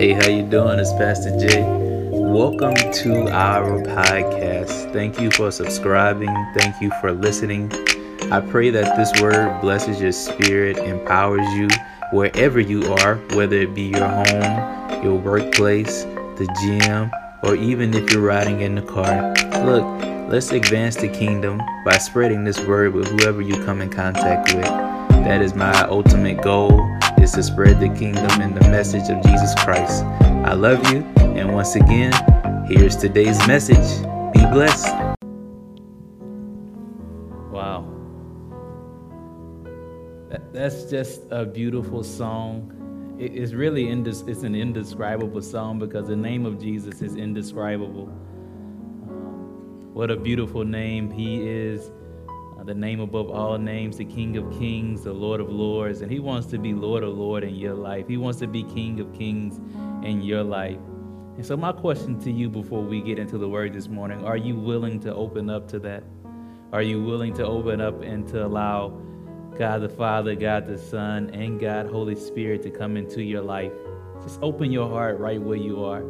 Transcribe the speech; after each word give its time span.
Hey, 0.00 0.12
how 0.12 0.28
you 0.28 0.42
doing? 0.42 0.78
It's 0.78 0.94
Pastor 0.94 1.28
Jae. 1.28 1.62
Welcome 2.10 2.74
to 2.74 3.30
our 3.30 3.82
podcast. 3.82 4.94
Thank 4.94 5.20
you 5.20 5.30
for 5.30 5.50
subscribing. 5.50 6.34
Thank 6.56 6.80
you 6.80 6.90
for 7.02 7.12
listening. 7.12 7.70
I 8.32 8.40
pray 8.40 8.70
that 8.70 8.96
this 8.96 9.20
word 9.20 9.60
blesses 9.60 10.00
your 10.00 10.12
spirit, 10.12 10.78
empowers 10.78 11.46
you 11.52 11.68
wherever 12.12 12.58
you 12.58 12.90
are, 12.94 13.16
whether 13.34 13.56
it 13.56 13.74
be 13.74 13.88
your 13.88 14.08
home, 14.08 15.04
your 15.04 15.16
workplace, 15.16 16.04
the 16.04 16.48
gym, 16.62 17.10
or 17.42 17.54
even 17.54 17.92
if 17.92 18.10
you're 18.10 18.22
riding 18.22 18.62
in 18.62 18.76
the 18.76 18.82
car. 18.82 19.34
Look, 19.66 19.84
let's 20.32 20.50
advance 20.50 20.96
the 20.96 21.08
kingdom 21.08 21.60
by 21.84 21.98
spreading 21.98 22.44
this 22.44 22.58
word 22.60 22.94
with 22.94 23.06
whoever 23.08 23.42
you 23.42 23.62
come 23.66 23.82
in 23.82 23.90
contact 23.90 24.54
with. 24.54 24.64
That 24.64 25.42
is 25.42 25.54
my 25.54 25.78
ultimate 25.82 26.40
goal 26.40 26.99
is 27.20 27.32
to 27.32 27.42
spread 27.42 27.78
the 27.78 27.88
kingdom 27.90 28.40
and 28.40 28.56
the 28.56 28.66
message 28.70 29.10
of 29.10 29.22
Jesus 29.22 29.54
Christ. 29.56 30.04
I 30.44 30.54
love 30.54 30.90
you, 30.90 31.00
and 31.18 31.52
once 31.52 31.76
again, 31.76 32.12
here's 32.66 32.96
today's 32.96 33.38
message. 33.46 34.02
Be 34.32 34.40
blessed. 34.46 34.94
Wow. 37.50 37.86
That's 40.52 40.84
just 40.84 41.22
a 41.30 41.44
beautiful 41.44 42.02
song. 42.02 43.16
It 43.18 43.34
is 43.34 43.54
really 43.54 43.88
indes- 43.88 44.26
it's 44.26 44.42
an 44.42 44.54
indescribable 44.54 45.42
song 45.42 45.78
because 45.78 46.08
the 46.08 46.16
name 46.16 46.46
of 46.46 46.58
Jesus 46.58 47.02
is 47.02 47.16
indescribable. 47.16 48.08
Um, 49.08 49.92
what 49.92 50.10
a 50.10 50.16
beautiful 50.16 50.64
name 50.64 51.10
he 51.10 51.46
is 51.46 51.90
Uh, 52.60 52.64
the 52.64 52.74
name 52.74 53.00
above 53.00 53.30
all 53.30 53.56
names, 53.56 53.96
the 53.96 54.04
King 54.04 54.36
of 54.36 54.50
Kings, 54.58 55.04
the 55.04 55.12
Lord 55.12 55.40
of 55.40 55.48
Lords. 55.48 56.02
And 56.02 56.12
He 56.12 56.18
wants 56.18 56.46
to 56.48 56.58
be 56.58 56.74
Lord 56.74 57.02
of 57.02 57.16
Lord 57.16 57.42
in 57.42 57.54
your 57.54 57.74
life. 57.74 58.06
He 58.06 58.18
wants 58.18 58.38
to 58.40 58.46
be 58.46 58.64
King 58.64 59.00
of 59.00 59.12
Kings 59.14 59.58
in 60.04 60.20
your 60.20 60.42
life. 60.42 60.78
And 61.36 61.46
so, 61.46 61.56
my 61.56 61.72
question 61.72 62.20
to 62.20 62.30
you 62.30 62.50
before 62.50 62.82
we 62.82 63.00
get 63.00 63.18
into 63.18 63.38
the 63.38 63.48
word 63.48 63.72
this 63.72 63.88
morning 63.88 64.24
are 64.24 64.36
you 64.36 64.56
willing 64.56 65.00
to 65.00 65.14
open 65.14 65.48
up 65.48 65.68
to 65.68 65.78
that? 65.78 66.04
Are 66.72 66.82
you 66.82 67.02
willing 67.02 67.32
to 67.34 67.46
open 67.46 67.80
up 67.80 68.02
and 68.02 68.28
to 68.28 68.44
allow 68.44 68.90
God 69.58 69.80
the 69.80 69.88
Father, 69.88 70.34
God 70.34 70.66
the 70.66 70.76
Son, 70.76 71.30
and 71.30 71.58
God 71.58 71.86
Holy 71.86 72.14
Spirit 72.14 72.62
to 72.64 72.70
come 72.70 72.98
into 72.98 73.22
your 73.22 73.42
life? 73.42 73.72
Just 74.22 74.38
open 74.42 74.70
your 74.70 74.90
heart 74.90 75.18
right 75.18 75.40
where 75.40 75.56
you 75.56 75.82
are. 75.82 76.02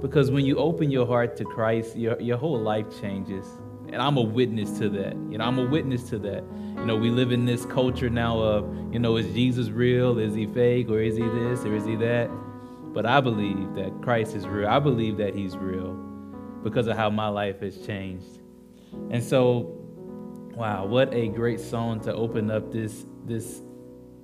Because 0.00 0.30
when 0.30 0.46
you 0.46 0.56
open 0.56 0.90
your 0.90 1.06
heart 1.06 1.36
to 1.36 1.44
Christ, 1.44 1.96
your, 1.96 2.18
your 2.18 2.38
whole 2.38 2.58
life 2.58 2.86
changes. 2.98 3.46
And 3.92 4.00
I'm 4.00 4.16
a 4.16 4.22
witness 4.22 4.78
to 4.78 4.88
that. 4.88 5.14
You 5.30 5.38
know, 5.38 5.44
I'm 5.44 5.58
a 5.58 5.66
witness 5.66 6.04
to 6.10 6.18
that. 6.20 6.42
You 6.76 6.86
know, 6.86 6.96
we 6.96 7.10
live 7.10 7.30
in 7.30 7.44
this 7.44 7.66
culture 7.66 8.08
now 8.08 8.38
of, 8.40 8.92
you 8.92 8.98
know, 8.98 9.16
is 9.16 9.26
Jesus 9.34 9.68
real? 9.68 10.18
Is 10.18 10.34
he 10.34 10.46
fake? 10.46 10.88
Or 10.88 11.00
is 11.00 11.16
he 11.16 11.22
this? 11.22 11.64
Or 11.64 11.76
is 11.76 11.84
he 11.84 11.96
that? 11.96 12.30
But 12.94 13.04
I 13.04 13.20
believe 13.20 13.74
that 13.74 13.92
Christ 14.02 14.34
is 14.34 14.46
real. 14.46 14.68
I 14.68 14.78
believe 14.78 15.18
that 15.18 15.34
he's 15.34 15.56
real 15.56 15.92
because 16.62 16.86
of 16.86 16.96
how 16.96 17.10
my 17.10 17.28
life 17.28 17.60
has 17.60 17.86
changed. 17.86 18.40
And 19.10 19.22
so, 19.22 19.78
wow, 20.54 20.86
what 20.86 21.12
a 21.12 21.28
great 21.28 21.60
song 21.60 22.00
to 22.00 22.14
open 22.14 22.50
up 22.50 22.72
this 22.72 23.06
this 23.24 23.62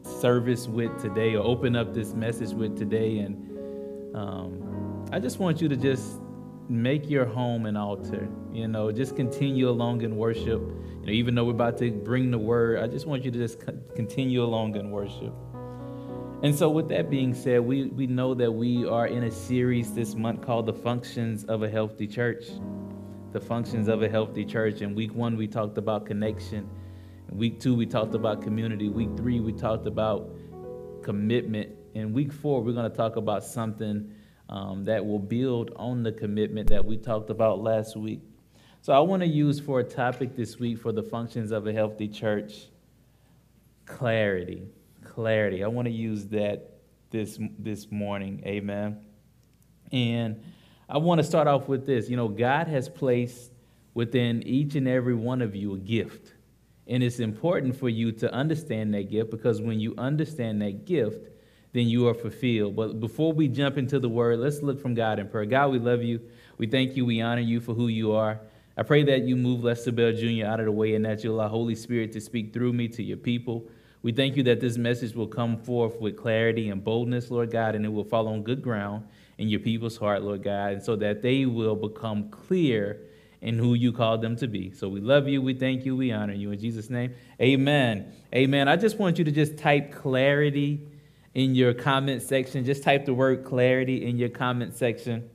service 0.02 0.66
with 0.66 1.00
today 1.00 1.34
or 1.34 1.44
open 1.44 1.76
up 1.76 1.94
this 1.94 2.14
message 2.14 2.50
with 2.50 2.76
today. 2.76 3.18
And 3.18 4.16
um, 4.16 5.06
I 5.12 5.18
just 5.18 5.38
want 5.38 5.60
you 5.60 5.68
to 5.68 5.76
just 5.76 6.20
make 6.68 7.08
your 7.08 7.24
home 7.24 7.66
an 7.66 7.76
altar. 7.76 8.28
You 8.52 8.68
know, 8.68 8.92
just 8.92 9.16
continue 9.16 9.68
along 9.68 10.02
in 10.02 10.16
worship. 10.16 10.60
You 10.60 11.02
know, 11.06 11.12
even 11.12 11.34
though 11.34 11.44
we're 11.44 11.52
about 11.52 11.78
to 11.78 11.90
bring 11.90 12.30
the 12.30 12.38
word, 12.38 12.80
I 12.80 12.86
just 12.86 13.06
want 13.06 13.24
you 13.24 13.30
to 13.30 13.38
just 13.38 13.58
continue 13.94 14.42
along 14.42 14.76
in 14.76 14.90
worship. 14.90 15.32
And 16.40 16.54
so, 16.54 16.68
with 16.70 16.88
that 16.90 17.10
being 17.10 17.34
said, 17.34 17.60
we, 17.62 17.86
we 17.86 18.06
know 18.06 18.32
that 18.34 18.52
we 18.52 18.86
are 18.86 19.08
in 19.08 19.24
a 19.24 19.30
series 19.30 19.92
this 19.92 20.14
month 20.14 20.40
called 20.40 20.66
The 20.66 20.72
Functions 20.72 21.44
of 21.44 21.64
a 21.64 21.68
Healthy 21.68 22.06
Church. 22.06 22.44
The 23.32 23.40
Functions 23.40 23.88
of 23.88 24.02
a 24.02 24.08
Healthy 24.08 24.44
Church. 24.44 24.80
In 24.80 24.94
week 24.94 25.14
one, 25.14 25.36
we 25.36 25.48
talked 25.48 25.78
about 25.78 26.06
connection. 26.06 26.68
In 27.30 27.38
week 27.38 27.58
two, 27.58 27.74
we 27.74 27.86
talked 27.86 28.14
about 28.14 28.40
community. 28.40 28.88
Week 28.88 29.10
three, 29.16 29.40
we 29.40 29.52
talked 29.52 29.86
about 29.86 30.30
commitment. 31.02 31.70
In 31.94 32.12
week 32.12 32.32
four, 32.32 32.62
we're 32.62 32.72
going 32.72 32.88
to 32.88 32.96
talk 32.96 33.16
about 33.16 33.42
something 33.42 34.08
um, 34.48 34.84
that 34.84 35.04
will 35.04 35.18
build 35.18 35.72
on 35.76 36.02
the 36.02 36.12
commitment 36.12 36.68
that 36.70 36.84
we 36.84 36.96
talked 36.96 37.30
about 37.30 37.60
last 37.60 37.96
week. 37.96 38.20
So 38.80 38.92
I 38.92 39.00
want 39.00 39.22
to 39.22 39.28
use 39.28 39.60
for 39.60 39.80
a 39.80 39.84
topic 39.84 40.36
this 40.36 40.58
week 40.58 40.78
for 40.78 40.92
the 40.92 41.02
functions 41.02 41.50
of 41.50 41.66
a 41.66 41.72
healthy 41.72 42.08
church 42.08 42.66
clarity. 43.84 44.68
Clarity. 45.04 45.64
I 45.64 45.68
want 45.68 45.86
to 45.86 45.92
use 45.92 46.26
that 46.26 46.78
this 47.10 47.38
this 47.58 47.90
morning. 47.90 48.42
Amen. 48.46 49.00
And 49.90 50.42
I 50.88 50.98
want 50.98 51.18
to 51.18 51.24
start 51.24 51.48
off 51.48 51.68
with 51.68 51.86
this. 51.86 52.08
You 52.08 52.16
know, 52.16 52.28
God 52.28 52.68
has 52.68 52.88
placed 52.88 53.52
within 53.94 54.42
each 54.46 54.74
and 54.74 54.86
every 54.86 55.14
one 55.14 55.42
of 55.42 55.54
you 55.54 55.74
a 55.74 55.78
gift. 55.78 56.34
And 56.86 57.02
it's 57.02 57.18
important 57.18 57.76
for 57.76 57.88
you 57.88 58.12
to 58.12 58.32
understand 58.32 58.94
that 58.94 59.10
gift 59.10 59.30
because 59.30 59.60
when 59.60 59.80
you 59.80 59.94
understand 59.98 60.62
that 60.62 60.86
gift, 60.86 61.28
then 61.78 61.88
you 61.88 62.08
are 62.08 62.14
fulfilled. 62.14 62.74
But 62.74 63.00
before 63.00 63.32
we 63.32 63.48
jump 63.48 63.78
into 63.78 63.98
the 63.98 64.08
word, 64.08 64.40
let's 64.40 64.62
look 64.62 64.80
from 64.80 64.94
God 64.94 65.18
in 65.18 65.28
prayer. 65.28 65.44
God, 65.44 65.70
we 65.70 65.78
love 65.78 66.02
you. 66.02 66.20
We 66.58 66.66
thank 66.66 66.96
you. 66.96 67.06
We 67.06 67.20
honor 67.20 67.40
you 67.40 67.60
for 67.60 67.74
who 67.74 67.86
you 67.88 68.12
are. 68.12 68.40
I 68.76 68.82
pray 68.82 69.04
that 69.04 69.22
you 69.22 69.36
move 69.36 69.64
Lester 69.64 69.92
Bell 69.92 70.12
Jr. 70.12 70.44
out 70.44 70.60
of 70.60 70.66
the 70.66 70.72
way 70.72 70.94
and 70.94 71.04
that 71.04 71.22
you 71.22 71.32
allow 71.32 71.48
Holy 71.48 71.74
Spirit 71.74 72.12
to 72.12 72.20
speak 72.20 72.52
through 72.52 72.72
me 72.72 72.88
to 72.88 73.02
your 73.02 73.16
people. 73.16 73.64
We 74.02 74.12
thank 74.12 74.36
you 74.36 74.42
that 74.44 74.60
this 74.60 74.76
message 74.76 75.14
will 75.14 75.26
come 75.26 75.56
forth 75.56 76.00
with 76.00 76.16
clarity 76.16 76.68
and 76.68 76.82
boldness, 76.82 77.30
Lord 77.30 77.50
God, 77.50 77.74
and 77.74 77.84
it 77.84 77.88
will 77.88 78.04
fall 78.04 78.28
on 78.28 78.42
good 78.42 78.62
ground 78.62 79.06
in 79.38 79.48
your 79.48 79.60
people's 79.60 79.96
heart, 79.96 80.22
Lord 80.22 80.42
God, 80.42 80.72
and 80.72 80.82
so 80.82 80.96
that 80.96 81.22
they 81.22 81.46
will 81.46 81.76
become 81.76 82.28
clear 82.28 83.00
in 83.40 83.58
who 83.58 83.74
you 83.74 83.92
called 83.92 84.20
them 84.20 84.36
to 84.36 84.48
be. 84.48 84.70
So 84.72 84.88
we 84.88 85.00
love 85.00 85.28
you, 85.28 85.42
we 85.42 85.54
thank 85.54 85.84
you, 85.84 85.96
we 85.96 86.12
honor 86.12 86.32
you. 86.34 86.50
In 86.50 86.58
Jesus' 86.58 86.90
name, 86.90 87.14
amen. 87.40 88.12
Amen. 88.34 88.68
I 88.68 88.76
just 88.76 88.98
want 88.98 89.18
you 89.18 89.24
to 89.24 89.32
just 89.32 89.58
type 89.58 89.92
clarity 89.92 90.80
in 91.38 91.54
your 91.54 91.72
comment 91.72 92.20
section. 92.20 92.64
Just 92.64 92.82
type 92.82 93.06
the 93.06 93.14
word 93.14 93.44
clarity 93.44 94.04
in 94.04 94.18
your 94.18 94.28
comment 94.28 94.74
section. 94.74 95.30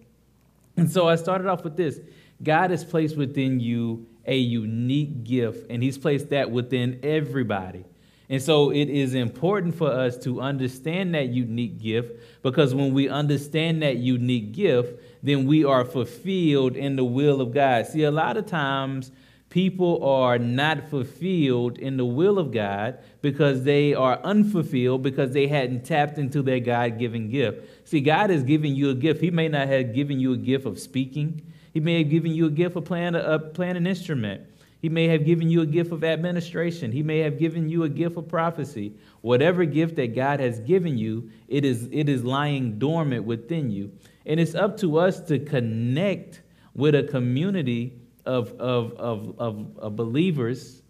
And 0.75 0.91
so 0.91 1.07
I 1.07 1.15
started 1.15 1.47
off 1.47 1.63
with 1.63 1.77
this 1.77 2.01
God 2.41 2.71
has 2.71 2.83
placed 2.83 3.15
within 3.15 3.61
you 3.61 4.05
a 4.25 4.35
unique 4.35 5.23
gift, 5.23 5.67
and 5.69 5.81
He's 5.81 5.97
placed 5.97 6.29
that 6.31 6.51
within 6.51 6.99
everybody. 7.03 7.85
And 8.29 8.41
so 8.41 8.69
it 8.71 8.89
is 8.89 9.13
important 9.13 9.75
for 9.75 9.89
us 9.89 10.17
to 10.19 10.41
understand 10.41 11.15
that 11.15 11.29
unique 11.29 11.79
gift 11.79 12.19
because 12.41 12.73
when 12.73 12.93
we 12.93 13.07
understand 13.07 13.81
that 13.83 13.97
unique 13.97 14.51
gift, 14.51 15.01
then 15.21 15.45
we 15.45 15.63
are 15.63 15.85
fulfilled 15.85 16.75
in 16.75 16.95
the 16.97 17.03
will 17.05 17.39
of 17.39 17.53
God. 17.53 17.85
See, 17.85 18.03
a 18.03 18.11
lot 18.11 18.35
of 18.35 18.45
times 18.45 19.11
people 19.53 20.03
are 20.03 20.39
not 20.39 20.89
fulfilled 20.89 21.77
in 21.77 21.95
the 21.95 22.03
will 22.03 22.39
of 22.39 22.51
God 22.51 22.97
because 23.21 23.63
they 23.63 23.93
are 23.93 24.19
unfulfilled 24.23 25.03
because 25.03 25.31
they 25.31 25.45
hadn't 25.45 25.85
tapped 25.85 26.17
into 26.17 26.41
their 26.41 26.59
God 26.59 26.97
given 26.97 27.29
gift. 27.29 27.87
See, 27.87 28.01
God 28.01 28.31
has 28.31 28.41
given 28.41 28.75
you 28.75 28.89
a 28.89 28.95
gift. 28.95 29.21
He 29.21 29.29
may 29.29 29.47
not 29.47 29.67
have 29.67 29.93
given 29.93 30.19
you 30.19 30.33
a 30.33 30.37
gift 30.37 30.65
of 30.65 30.79
speaking, 30.79 31.39
He 31.71 31.79
may 31.79 31.99
have 31.99 32.09
given 32.09 32.31
you 32.33 32.47
a 32.47 32.49
gift 32.49 32.75
of 32.75 32.85
playing, 32.85 33.13
a, 33.13 33.37
playing 33.37 33.77
an 33.77 33.85
instrument. 33.85 34.41
He 34.81 34.89
may 34.89 35.07
have 35.09 35.23
given 35.23 35.51
you 35.51 35.61
a 35.61 35.67
gift 35.67 35.91
of 35.91 36.03
administration. 36.03 36.91
He 36.91 37.03
may 37.03 37.19
have 37.19 37.37
given 37.37 37.69
you 37.69 37.83
a 37.83 37.89
gift 37.89 38.17
of 38.17 38.27
prophecy. 38.27 38.95
Whatever 39.21 39.65
gift 39.65 39.97
that 39.97 40.15
God 40.15 40.39
has 40.39 40.59
given 40.61 40.97
you, 40.97 41.29
it 41.47 41.63
is, 41.63 41.87
it 41.91 42.09
is 42.09 42.23
lying 42.23 42.79
dormant 42.79 43.23
within 43.23 43.69
you. 43.69 43.91
And 44.25 44.39
it's 44.39 44.55
up 44.55 44.77
to 44.77 44.97
us 44.97 45.21
to 45.27 45.37
connect 45.37 46.41
with 46.73 46.95
a 46.95 47.03
community 47.03 47.99
of, 48.25 48.51
of, 48.59 48.94
of, 48.94 49.39
of, 49.39 49.78
of 49.78 49.95
believers, 49.95 50.81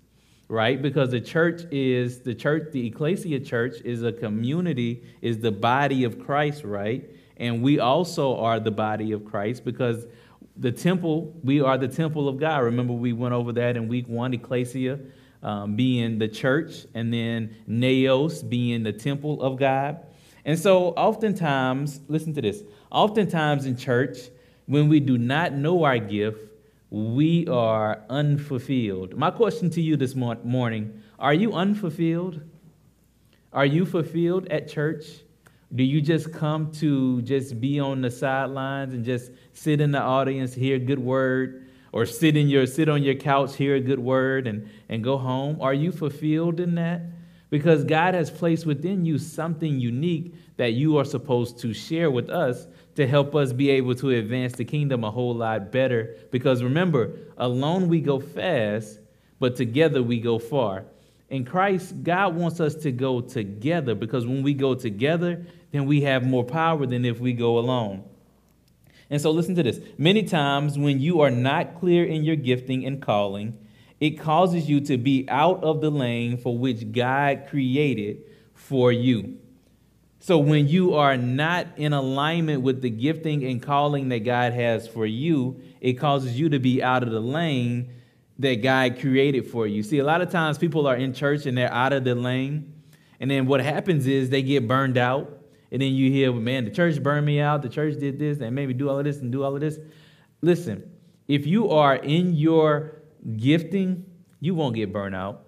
right? 0.48 0.82
Because 0.82 1.12
the 1.12 1.22
church 1.22 1.64
is 1.72 2.20
the 2.22 2.36
church, 2.36 2.72
the 2.72 2.88
ecclesia 2.88 3.40
church 3.40 3.82
is 3.84 4.04
a 4.04 4.12
community, 4.12 5.04
is 5.22 5.40
the 5.40 5.52
body 5.52 6.04
of 6.04 6.20
Christ, 6.20 6.64
right? 6.64 7.10
And 7.38 7.64
we 7.64 7.80
also 7.80 8.38
are 8.38 8.60
the 8.60 8.72
body 8.72 9.12
of 9.12 9.26
Christ 9.26 9.66
because 9.66 10.06
the 10.56 10.72
temple, 10.72 11.34
we 11.44 11.62
are 11.62 11.78
the 11.78 11.88
temple 11.88 12.28
of 12.28 12.40
God. 12.40 12.60
Remember, 12.64 12.94
we 12.94 13.14
went 13.14 13.34
over 13.34 13.52
that 13.54 13.76
in 13.76 13.88
week 13.88 14.08
one, 14.08 14.34
ecclesia 14.34 15.00
um, 15.44 15.76
being 15.76 16.20
the 16.20 16.28
church, 16.28 16.86
and 16.94 17.14
then 17.14 17.56
naos 17.68 18.42
being 18.42 18.84
the 18.84 18.94
temple 18.94 19.42
of 19.42 19.58
God. 19.58 20.00
And 20.46 20.58
so, 20.58 20.90
oftentimes, 20.90 22.00
listen 22.08 22.34
to 22.36 22.42
this 22.42 22.64
oftentimes 22.92 23.66
in 23.66 23.76
church, 23.76 24.18
when 24.66 24.88
we 24.88 25.00
do 25.00 25.18
not 25.18 25.54
know 25.54 25.84
our 25.84 25.98
gift, 25.98 26.40
we 26.94 27.48
are 27.48 28.04
unfulfilled. 28.08 29.18
My 29.18 29.32
question 29.32 29.72
to 29.72 29.82
you 29.82 29.98
this 29.98 30.14
morning 30.14 31.02
are 31.18 31.34
you 31.34 31.54
unfulfilled? 31.54 32.40
Are 33.52 33.66
you 33.66 33.88
fulfilled 33.88 34.48
at 34.50 34.70
church? 34.70 35.06
Do 35.74 35.84
you 35.84 36.02
just 36.02 36.32
come 36.32 36.72
to 36.74 37.24
just 37.24 37.60
be 37.60 37.80
on 37.80 38.02
the 38.02 38.12
sidelines 38.12 38.94
and 38.94 39.04
just 39.04 39.32
sit 39.54 39.82
in 39.82 39.92
the 39.92 40.02
audience, 40.02 40.54
hear 40.54 40.76
a 40.76 40.80
good 40.80 41.00
word, 41.00 41.68
or 41.92 42.06
sit 42.06 42.38
in 42.38 42.48
your 42.48 42.68
sit 42.68 42.88
on 42.88 43.02
your 43.02 43.16
couch, 43.16 43.56
hear 43.56 43.74
a 43.74 43.82
good 43.82 43.98
word, 43.98 44.46
and, 44.46 44.70
and 44.88 45.04
go 45.04 45.18
home? 45.18 45.60
Are 45.62 45.74
you 45.74 45.92
fulfilled 45.92 46.60
in 46.60 46.76
that? 46.76 47.02
because 47.54 47.84
God 47.84 48.16
has 48.16 48.32
placed 48.32 48.66
within 48.66 49.06
you 49.06 49.20
something 49.20 49.80
unique 49.80 50.34
that 50.58 50.74
you 50.74 50.98
are 50.98 51.06
supposed 51.06 51.60
to 51.60 51.72
share 51.72 52.10
with 52.10 52.28
us 52.32 52.66
to 52.96 53.08
help 53.08 53.36
us 53.36 53.54
be 53.54 53.70
able 53.72 53.96
to 53.96 54.12
advance 54.12 54.54
the 54.54 54.66
kingdom 54.66 55.04
a 55.04 55.12
whole 55.12 55.36
lot 55.36 55.72
better. 55.72 56.16
Because 56.32 56.64
remember, 56.64 57.12
alone 57.38 57.88
we 57.88 58.02
go 58.02 58.20
fast, 58.20 59.00
but 59.40 59.56
together 59.56 60.04
we 60.04 60.20
go 60.20 60.40
far. 60.40 60.86
In 61.30 61.46
Christ, 61.46 61.96
God 62.04 62.36
wants 62.36 62.60
us 62.60 62.76
to 62.76 62.92
go 62.92 63.20
together 63.22 63.96
because 63.96 64.28
when 64.28 64.44
we 64.44 64.54
go 64.54 64.76
together, 64.76 65.46
then 65.72 65.86
we 65.86 66.02
have 66.02 66.24
more 66.24 66.44
power 66.44 66.86
than 66.86 67.06
if 67.06 67.20
we 67.20 67.34
go 67.34 67.58
alone. 67.58 68.04
And 69.10 69.20
so, 69.22 69.32
listen 69.32 69.56
to 69.56 69.64
this. 69.64 69.80
Many 69.98 70.24
times, 70.24 70.78
when 70.78 71.00
you 71.00 71.22
are 71.22 71.32
not 71.32 71.80
clear 71.80 72.06
in 72.06 72.24
your 72.24 72.36
gifting 72.36 72.86
and 72.86 73.02
calling, 73.02 73.58
it 74.00 74.20
causes 74.20 74.70
you 74.70 74.82
to 74.82 74.98
be 74.98 75.26
out 75.30 75.64
of 75.64 75.82
the 75.82 75.90
lane 75.90 76.38
for 76.38 76.58
which 76.58 76.92
God 76.92 77.48
created 77.50 78.22
for 78.54 78.92
you. 78.92 79.38
So 80.24 80.38
when 80.38 80.70
you 80.70 80.94
are 80.94 81.18
not 81.18 81.68
in 81.76 81.92
alignment 81.92 82.62
with 82.62 82.82
the 82.82 82.90
gifting 82.90 83.44
and 83.44 83.62
calling 83.62 84.08
that 84.08 84.20
God 84.20 84.54
has 84.54 84.88
for 84.88 85.06
you, 85.06 85.62
it 85.82 85.96
causes 85.96 86.40
you 86.40 86.48
to 86.48 86.60
be 86.60 86.82
out 86.82 87.04
of 87.04 87.12
the 87.12 87.20
lane 87.20 87.92
that 88.40 88.64
God 88.64 89.02
created 89.02 89.52
for 89.52 89.68
you. 89.68 89.84
See, 89.84 90.00
a 90.00 90.06
lot 90.06 90.22
of 90.22 90.32
times 90.32 90.58
people 90.58 90.88
are 90.88 90.96
in 90.96 91.14
church 91.14 91.46
and 91.46 91.58
they're 91.58 91.74
out 91.74 91.92
of 91.92 92.06
the 92.06 92.16
lane. 92.16 92.74
And 93.20 93.30
then 93.30 93.48
what 93.48 93.60
happens 93.60 94.08
is 94.08 94.30
they 94.30 94.42
get 94.42 94.66
burned 94.66 94.98
out. 94.98 95.44
And 95.74 95.82
then 95.82 95.92
you 95.92 96.10
hear, 96.10 96.32
man, 96.32 96.64
the 96.64 96.72
church 96.72 97.04
burned 97.04 97.26
me 97.26 97.42
out. 97.42 97.62
The 97.62 97.68
church 97.68 98.00
did 98.00 98.18
this 98.18 98.40
and 98.40 98.56
made 98.56 98.70
me 98.70 98.74
do 98.74 98.90
all 98.90 98.98
of 98.98 99.04
this 99.04 99.18
and 99.18 99.30
do 99.30 99.44
all 99.44 99.54
of 99.54 99.60
this. 99.60 99.78
Listen, 100.42 100.90
if 101.28 101.46
you 101.46 101.70
are 101.70 101.98
in 101.98 102.34
your 102.34 103.02
gifting, 103.36 104.06
you 104.40 104.56
won't 104.56 104.76
get 104.76 104.94
burned 104.94 105.16
out 105.16 105.48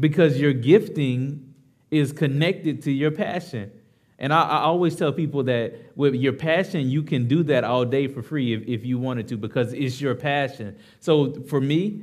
because 0.00 0.36
your 0.36 0.52
gifting 0.52 1.47
is 1.90 2.12
connected 2.12 2.82
to 2.82 2.92
your 2.92 3.10
passion. 3.10 3.70
And 4.18 4.32
I, 4.32 4.42
I, 4.42 4.58
always 4.62 4.96
tell 4.96 5.12
people 5.12 5.44
that 5.44 5.74
with 5.94 6.14
your 6.14 6.32
passion, 6.32 6.90
you 6.90 7.02
can 7.02 7.28
do 7.28 7.44
that 7.44 7.62
all 7.62 7.84
day 7.84 8.08
for 8.08 8.20
free 8.20 8.52
if, 8.52 8.66
if 8.66 8.84
you 8.84 8.98
wanted 8.98 9.28
to 9.28 9.36
because 9.36 9.72
it's 9.72 10.00
your 10.00 10.16
passion. 10.16 10.76
So 10.98 11.34
for 11.42 11.60
me, 11.60 12.02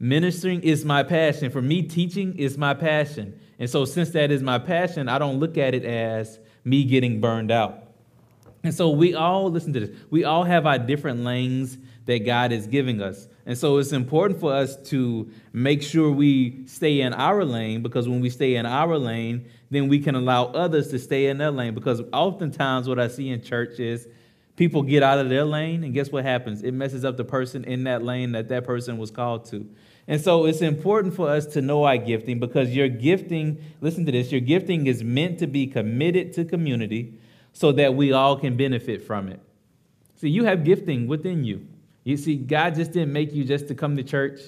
ministering 0.00 0.62
is 0.62 0.84
my 0.84 1.04
passion. 1.04 1.50
For 1.50 1.62
me, 1.62 1.82
teaching 1.82 2.36
is 2.36 2.58
my 2.58 2.74
passion. 2.74 3.38
And 3.60 3.70
so 3.70 3.84
since 3.84 4.10
that 4.10 4.32
is 4.32 4.42
my 4.42 4.58
passion, 4.58 5.08
I 5.08 5.18
don't 5.18 5.38
look 5.38 5.56
at 5.56 5.72
it 5.72 5.84
as 5.84 6.40
me 6.64 6.84
getting 6.84 7.20
burned 7.20 7.52
out. 7.52 7.92
And 8.64 8.74
so 8.74 8.90
we 8.90 9.14
all, 9.14 9.50
listen 9.50 9.72
to 9.72 9.80
this, 9.80 9.98
we 10.10 10.24
all 10.24 10.44
have 10.44 10.66
our 10.66 10.78
different 10.78 11.20
lanes 11.20 11.78
that 12.06 12.26
God 12.26 12.52
is 12.52 12.66
giving 12.66 13.00
us. 13.00 13.28
And 13.46 13.56
so 13.56 13.78
it's 13.78 13.92
important 13.92 14.40
for 14.40 14.52
us 14.52 14.76
to 14.90 15.30
make 15.52 15.82
sure 15.82 16.10
we 16.10 16.66
stay 16.66 17.00
in 17.00 17.12
our 17.12 17.44
lane 17.44 17.82
because 17.82 18.08
when 18.08 18.20
we 18.20 18.30
stay 18.30 18.56
in 18.56 18.66
our 18.66 18.98
lane, 18.98 19.48
then 19.70 19.88
we 19.88 19.98
can 19.98 20.14
allow 20.14 20.46
others 20.46 20.88
to 20.88 20.98
stay 20.98 21.26
in 21.26 21.38
their 21.38 21.50
lane. 21.50 21.74
Because 21.74 22.02
oftentimes, 22.12 22.88
what 22.88 22.98
I 22.98 23.08
see 23.08 23.30
in 23.30 23.42
church 23.42 23.78
is 23.78 24.06
people 24.56 24.82
get 24.82 25.02
out 25.02 25.18
of 25.18 25.28
their 25.28 25.44
lane, 25.44 25.82
and 25.82 25.94
guess 25.94 26.12
what 26.12 26.24
happens? 26.24 26.62
It 26.62 26.72
messes 26.72 27.04
up 27.04 27.16
the 27.16 27.24
person 27.24 27.64
in 27.64 27.84
that 27.84 28.02
lane 28.02 28.32
that 28.32 28.48
that 28.48 28.64
person 28.64 28.98
was 28.98 29.10
called 29.10 29.44
to. 29.46 29.66
And 30.06 30.20
so 30.20 30.46
it's 30.46 30.60
important 30.60 31.14
for 31.14 31.28
us 31.28 31.46
to 31.46 31.62
know 31.62 31.84
our 31.84 31.96
gifting 31.96 32.40
because 32.40 32.70
your 32.70 32.88
gifting, 32.88 33.62
listen 33.80 34.04
to 34.06 34.12
this, 34.12 34.32
your 34.32 34.40
gifting 34.40 34.86
is 34.86 35.02
meant 35.02 35.38
to 35.38 35.46
be 35.46 35.66
committed 35.66 36.32
to 36.34 36.44
community 36.44 37.14
so 37.52 37.72
that 37.72 37.94
we 37.94 38.12
all 38.12 38.36
can 38.36 38.56
benefit 38.56 39.06
from 39.06 39.28
it. 39.28 39.40
See, 40.16 40.28
you 40.28 40.44
have 40.44 40.64
gifting 40.64 41.06
within 41.06 41.44
you. 41.44 41.66
You 42.04 42.16
see, 42.16 42.36
God 42.36 42.74
just 42.74 42.92
didn't 42.92 43.12
make 43.12 43.32
you 43.32 43.44
just 43.44 43.68
to 43.68 43.74
come 43.74 43.96
to 43.96 44.02
church. 44.02 44.40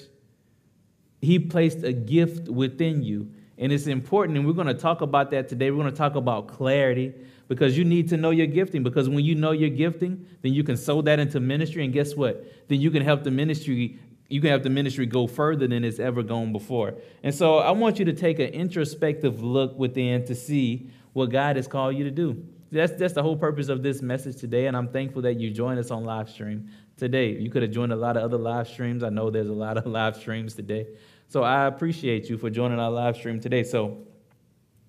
He 1.21 1.39
placed 1.39 1.83
a 1.83 1.93
gift 1.93 2.49
within 2.49 3.03
you. 3.03 3.31
And 3.57 3.71
it's 3.71 3.87
important, 3.87 4.37
and 4.37 4.45
we're 4.45 4.53
going 4.53 4.67
to 4.67 4.73
talk 4.73 4.99
about 4.99 5.31
that 5.31 5.47
today. 5.47 5.71
We're 5.71 5.81
going 5.81 5.91
to 5.91 5.97
talk 5.97 6.15
about 6.15 6.49
clarity 6.49 7.13
because 7.47 7.77
you 7.77 7.85
need 7.85 8.09
to 8.09 8.17
know 8.17 8.31
your 8.31 8.47
gifting. 8.47 8.83
Because 8.83 9.07
when 9.07 9.23
you 9.23 9.35
know 9.35 9.51
your 9.51 9.69
gifting, 9.69 10.25
then 10.41 10.53
you 10.53 10.63
can 10.63 10.75
sow 10.75 11.01
that 11.03 11.19
into 11.19 11.39
ministry. 11.39 11.85
And 11.85 11.93
guess 11.93 12.15
what? 12.15 12.45
Then 12.67 12.81
you 12.81 12.91
can 12.91 13.01
help 13.01 13.23
the 13.23 13.31
ministry. 13.31 13.97
You 14.27 14.41
can 14.41 14.49
help 14.49 14.63
the 14.63 14.69
ministry 14.69 15.05
go 15.05 15.25
further 15.25 15.67
than 15.67 15.85
it's 15.85 15.99
ever 15.99 16.21
gone 16.21 16.51
before. 16.51 16.95
And 17.23 17.33
so 17.33 17.59
I 17.59 17.71
want 17.71 17.97
you 17.97 18.05
to 18.05 18.13
take 18.13 18.39
an 18.39 18.47
introspective 18.47 19.41
look 19.41 19.77
within 19.79 20.25
to 20.25 20.35
see 20.35 20.89
what 21.13 21.29
God 21.29 21.55
has 21.55 21.67
called 21.67 21.95
you 21.95 22.03
to 22.03 22.11
do. 22.11 22.45
That's, 22.71 22.91
that's 22.93 23.13
the 23.13 23.23
whole 23.23 23.37
purpose 23.37 23.69
of 23.69 23.83
this 23.83 24.01
message 24.01 24.37
today, 24.37 24.67
and 24.67 24.75
I'm 24.75 24.89
thankful 24.89 25.21
that 25.21 25.39
you 25.39 25.49
joined 25.51 25.79
us 25.79 25.91
on 25.91 26.03
live 26.03 26.29
stream 26.29 26.69
today. 26.97 27.31
You 27.31 27.49
could 27.49 27.61
have 27.61 27.71
joined 27.71 27.91
a 27.91 27.95
lot 27.95 28.17
of 28.17 28.23
other 28.23 28.37
live 28.37 28.67
streams. 28.67 29.03
I 29.03 29.09
know 29.09 29.29
there's 29.29 29.49
a 29.49 29.53
lot 29.53 29.77
of 29.77 29.85
live 29.99 30.15
streams 30.15 30.53
today. 30.53 30.87
So 31.27 31.43
I 31.43 31.65
appreciate 31.65 32.29
you 32.29 32.37
for 32.37 32.49
joining 32.49 32.79
our 32.79 32.91
live 32.91 33.15
stream 33.15 33.39
today. 33.39 33.63
So 33.63 34.05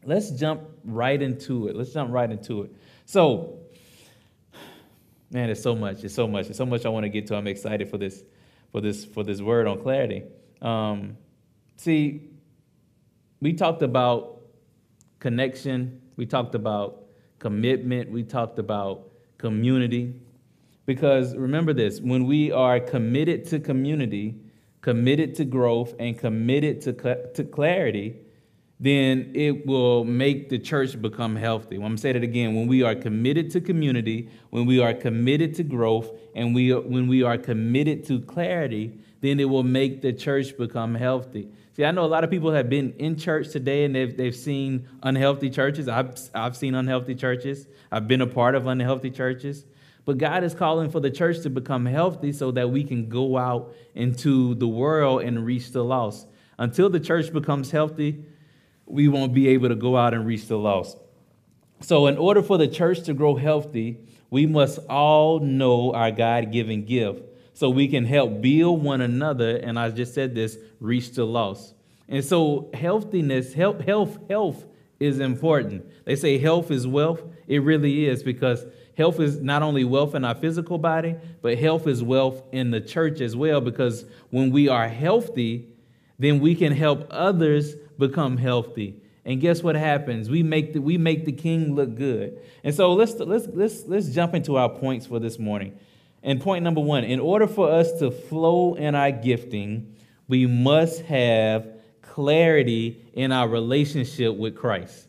let's 0.05 0.31
jump 0.31 0.63
right 0.85 1.21
into 1.21 1.69
it. 1.69 1.77
Let's 1.77 1.93
jump 1.93 2.13
right 2.13 2.31
into 2.31 2.63
it. 2.63 2.73
So, 3.05 3.59
man, 5.31 5.51
it's 5.51 5.63
so 5.63 5.75
much. 5.75 6.05
It's 6.05 6.15
so 6.15 6.27
much. 6.27 6.49
It's 6.49 6.59
so 6.59 6.67
much 6.67 6.85
I 6.85 6.89
want 6.89 7.05
to 7.05 7.09
get 7.09 7.27
to. 7.29 7.37
I'm 7.37 7.47
excited 7.47 7.89
for 7.89 7.99
this, 7.99 8.23
for 8.71 8.81
this, 8.81 9.05
for 9.05 9.25
this 9.25 9.41
word 9.41 9.67
on 9.67 9.81
clarity. 9.81 10.25
Um, 10.63 11.17
see, 11.77 12.29
we 13.41 13.53
talked 13.53 13.83
about 13.83 14.41
connection. 15.19 16.01
We 16.17 16.27
talked 16.27 16.55
about 16.55 17.05
commitment. 17.39 18.11
We 18.11 18.23
talked 18.23 18.59
about 18.59 19.11
community. 19.39 20.15
Because 20.87 21.37
remember 21.37 21.73
this 21.73 22.01
when 22.01 22.25
we 22.27 22.53
are 22.53 22.81
committed 22.81 23.45
to 23.47 23.61
community, 23.61 24.37
committed 24.81 25.35
to 25.35 25.45
growth, 25.45 25.95
and 25.99 26.17
committed 26.17 26.81
to, 26.83 26.93
to 27.35 27.45
clarity, 27.45 28.21
then 28.79 29.33
it 29.35 29.67
will 29.67 30.05
make 30.05 30.49
the 30.49 30.59
church 30.59 31.01
become 31.01 31.35
healthy. 31.35 31.77
I'm 31.77 31.83
going 31.83 31.97
to 31.97 32.01
say 32.01 32.13
that 32.13 32.23
again. 32.23 32.55
When 32.55 32.67
we 32.67 32.83
are 32.83 32.95
committed 32.95 33.51
to 33.53 33.61
community, 33.61 34.29
when 34.51 34.67
we 34.67 34.81
are 34.81 34.95
committed 34.95 35.55
to 35.57 35.63
growth, 35.63 36.11
and 36.35 36.55
we, 36.55 36.73
when 36.73 37.09
we 37.09 37.23
are 37.23 37.39
committed 37.39 38.05
to 38.07 38.21
clarity, 38.21 39.01
then 39.23 39.41
it 39.41 39.47
will 39.47 39.63
make 39.63 40.03
the 40.03 40.13
church 40.13 40.57
become 40.57 40.95
healthy. 40.95 41.49
See, 41.73 41.85
I 41.85 41.91
know 41.91 42.05
a 42.05 42.07
lot 42.07 42.23
of 42.23 42.31
people 42.31 42.53
have 42.53 42.71
been 42.71 42.95
in 42.99 43.17
church 43.17 43.51
today 43.51 43.85
and 43.85 43.95
they've, 43.95 44.17
they've 44.17 44.37
seen 44.37 44.89
unhealthy 45.03 45.51
churches. 45.51 45.89
I've, 45.89 46.19
I've 46.35 46.57
seen 46.57 46.75
unhealthy 46.75 47.15
churches. 47.15 47.67
I've 47.91 48.07
been 48.07 48.21
a 48.21 48.27
part 48.27 48.55
of 48.55 48.67
unhealthy 48.67 49.11
churches. 49.11 49.65
But 50.07 50.19
God 50.19 50.45
is 50.45 50.55
calling 50.55 50.89
for 50.89 51.01
the 51.01 51.11
church 51.11 51.41
to 51.43 51.51
become 51.51 51.85
healthy 51.85 52.33
so 52.33 52.53
that 52.53 52.71
we 52.71 52.85
can 52.85 53.09
go 53.09 53.37
out 53.37 53.75
into 53.95 54.55
the 54.55 54.69
world 54.69 55.23
and 55.23 55.45
reach 55.45 55.73
the 55.73 55.85
lost. 55.85 56.29
Until 56.59 56.89
the 56.89 57.01
church 57.01 57.33
becomes 57.33 57.73
healthy, 57.73 58.25
we 58.87 59.09
won't 59.09 59.35
be 59.35 59.49
able 59.49 59.69
to 59.69 59.75
go 59.75 59.97
out 59.97 60.15
and 60.15 60.25
reach 60.25 60.47
the 60.47 60.57
lost. 60.57 60.97
So, 61.81 62.07
in 62.07 62.17
order 62.17 62.41
for 62.41 62.57
the 62.57 62.69
church 62.69 63.03
to 63.03 63.15
grow 63.15 63.35
healthy, 63.35 63.99
we 64.31 64.47
must 64.47 64.79
all 64.89 65.41
know 65.41 65.93
our 65.93 66.13
God 66.13 66.53
given 66.53 66.85
gift 66.85 67.23
so 67.53 67.69
we 67.69 67.89
can 67.89 68.05
help 68.05 68.41
build 68.41 68.83
one 68.83 69.01
another. 69.01 69.57
And 69.57 69.77
I 69.79 69.91
just 69.91 70.15
said 70.15 70.37
this 70.37 70.57
reach 70.81 71.11
the 71.13 71.27
lost. 71.27 71.75
And 72.09 72.25
so, 72.25 72.71
healthiness, 72.73 73.55
health, 73.55 73.81
health, 73.81 74.19
health 74.31 74.65
is 75.01 75.19
important. 75.19 75.85
They 76.05 76.15
say 76.15 76.39
health 76.39 76.71
is 76.71 76.87
wealth. 76.87 77.23
It 77.49 77.59
really 77.59 78.07
is 78.07 78.23
because 78.23 78.65
Health 78.97 79.21
is 79.21 79.41
not 79.41 79.63
only 79.63 79.85
wealth 79.85 80.15
in 80.15 80.25
our 80.25 80.35
physical 80.35 80.79
body, 80.79 81.17
but 81.43 81.59
health 81.59 81.87
is 81.87 82.03
wealth 82.03 82.43
in 82.53 82.71
the 82.71 82.81
church 82.81 83.21
as 83.21 83.37
well, 83.37 83.61
because 83.61 84.07
when 84.31 84.51
we 84.51 84.69
are 84.69 84.89
healthy, 84.89 85.69
then 86.19 86.41
we 86.41 86.55
can 86.55 86.73
help 86.73 87.07
others 87.11 87.75
become 87.99 88.39
healthy. 88.39 89.03
And 89.27 89.41
guess 89.41 89.63
what 89.63 89.75
happens? 89.75 90.31
We 90.31 90.43
make 90.43 90.73
the, 90.73 90.81
we 90.81 90.97
make 90.97 91.25
the 91.25 91.33
king 91.33 91.75
look 91.75 91.95
good. 91.97 92.41
And 92.65 92.75
so 92.75 92.93
let's, 92.93 93.15
let's, 93.15 93.47
let's, 93.49 93.85
let's 93.87 94.09
jump 94.09 94.35
into 94.35 94.57
our 94.57 94.69
points 94.69 95.07
for 95.07 95.19
this 95.19 95.39
morning. 95.39 95.79
And 96.23 96.41
point 96.41 96.65
number 96.65 96.81
one 96.81 97.05
in 97.05 97.21
order 97.21 97.47
for 97.47 97.71
us 97.71 97.99
to 97.99 98.11
flow 98.11 98.75
in 98.75 98.95
our 98.95 99.11
gifting, 99.13 99.95
we 100.27 100.47
must 100.47 101.03
have 101.03 101.69
clarity 102.03 103.05
in 103.13 103.31
our 103.31 103.49
relationship 103.49 104.37
with 104.37 104.57
Christ. 104.57 105.06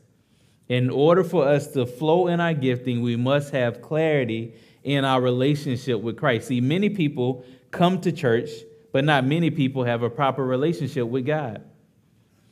In 0.70 0.90
order 0.90 1.24
for 1.24 1.48
us 1.48 1.68
to 1.74 1.86
flow 1.86 2.28
in 2.28 2.40
our 2.40 2.54
gifting, 2.54 3.02
we 3.02 3.16
must 3.16 3.52
have 3.52 3.82
clarity 3.82 4.54
in 4.84 5.06
our 5.06 5.22
relationship 5.22 6.02
with 6.02 6.18
Christ. 6.18 6.48
See, 6.48 6.62
many 6.62 6.90
people 6.90 7.46
come 7.72 8.02
to 8.02 8.12
church, 8.12 8.50
but 8.92 9.06
not 9.06 9.26
many 9.26 9.50
people 9.50 9.84
have 9.84 10.04
a 10.04 10.10
proper 10.10 10.46
relationship 10.46 11.08
with 11.08 11.26
God. 11.26 11.64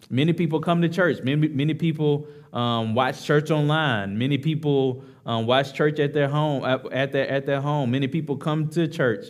Many 0.10 0.34
people 0.34 0.60
come 0.60 0.82
to 0.82 0.90
church. 0.90 1.22
Many, 1.24 1.48
many 1.48 1.74
people 1.74 2.28
um, 2.54 2.94
watch 2.94 3.24
church 3.24 3.52
online. 3.52 4.18
Many 4.18 4.38
people 4.38 5.04
um, 5.26 5.48
watch 5.48 5.74
church 5.74 6.00
at 6.00 6.14
their 6.14 6.28
home. 6.30 6.64
At 6.92 7.12
their, 7.12 7.28
at 7.28 7.46
their 7.46 7.62
home. 7.62 7.92
Many 7.92 8.08
people 8.08 8.38
come 8.38 8.70
to 8.70 8.88
church 8.88 9.26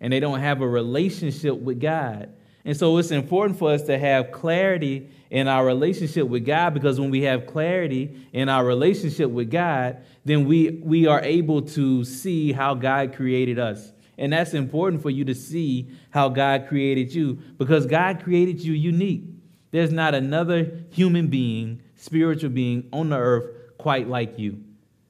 and 0.00 0.12
they 0.12 0.20
don't 0.20 0.40
have 0.40 0.60
a 0.60 0.68
relationship 0.68 1.56
with 1.56 1.80
God. 1.80 2.30
And 2.64 2.76
so 2.76 2.98
it's 2.98 3.10
important 3.10 3.58
for 3.58 3.70
us 3.70 3.82
to 3.82 3.98
have 3.98 4.32
clarity 4.32 5.08
in 5.30 5.48
our 5.48 5.64
relationship 5.64 6.28
with 6.28 6.44
God 6.44 6.74
because 6.74 7.00
when 7.00 7.10
we 7.10 7.22
have 7.22 7.46
clarity 7.46 8.28
in 8.32 8.48
our 8.48 8.64
relationship 8.64 9.30
with 9.30 9.50
God, 9.50 9.98
then 10.24 10.46
we, 10.46 10.80
we 10.82 11.06
are 11.06 11.20
able 11.22 11.62
to 11.62 12.04
see 12.04 12.52
how 12.52 12.74
God 12.74 13.14
created 13.14 13.58
us. 13.58 13.92
And 14.18 14.32
that's 14.32 14.54
important 14.54 15.02
for 15.02 15.10
you 15.10 15.24
to 15.26 15.34
see 15.34 15.90
how 16.10 16.28
God 16.28 16.66
created 16.68 17.14
you 17.14 17.34
because 17.58 17.86
God 17.86 18.22
created 18.22 18.60
you 18.60 18.72
unique. 18.72 19.24
There's 19.72 19.92
not 19.92 20.14
another 20.14 20.84
human 20.90 21.26
being, 21.26 21.82
spiritual 21.96 22.50
being 22.50 22.88
on 22.92 23.10
the 23.10 23.18
earth 23.18 23.76
quite 23.78 24.08
like 24.08 24.38
you. 24.38 24.62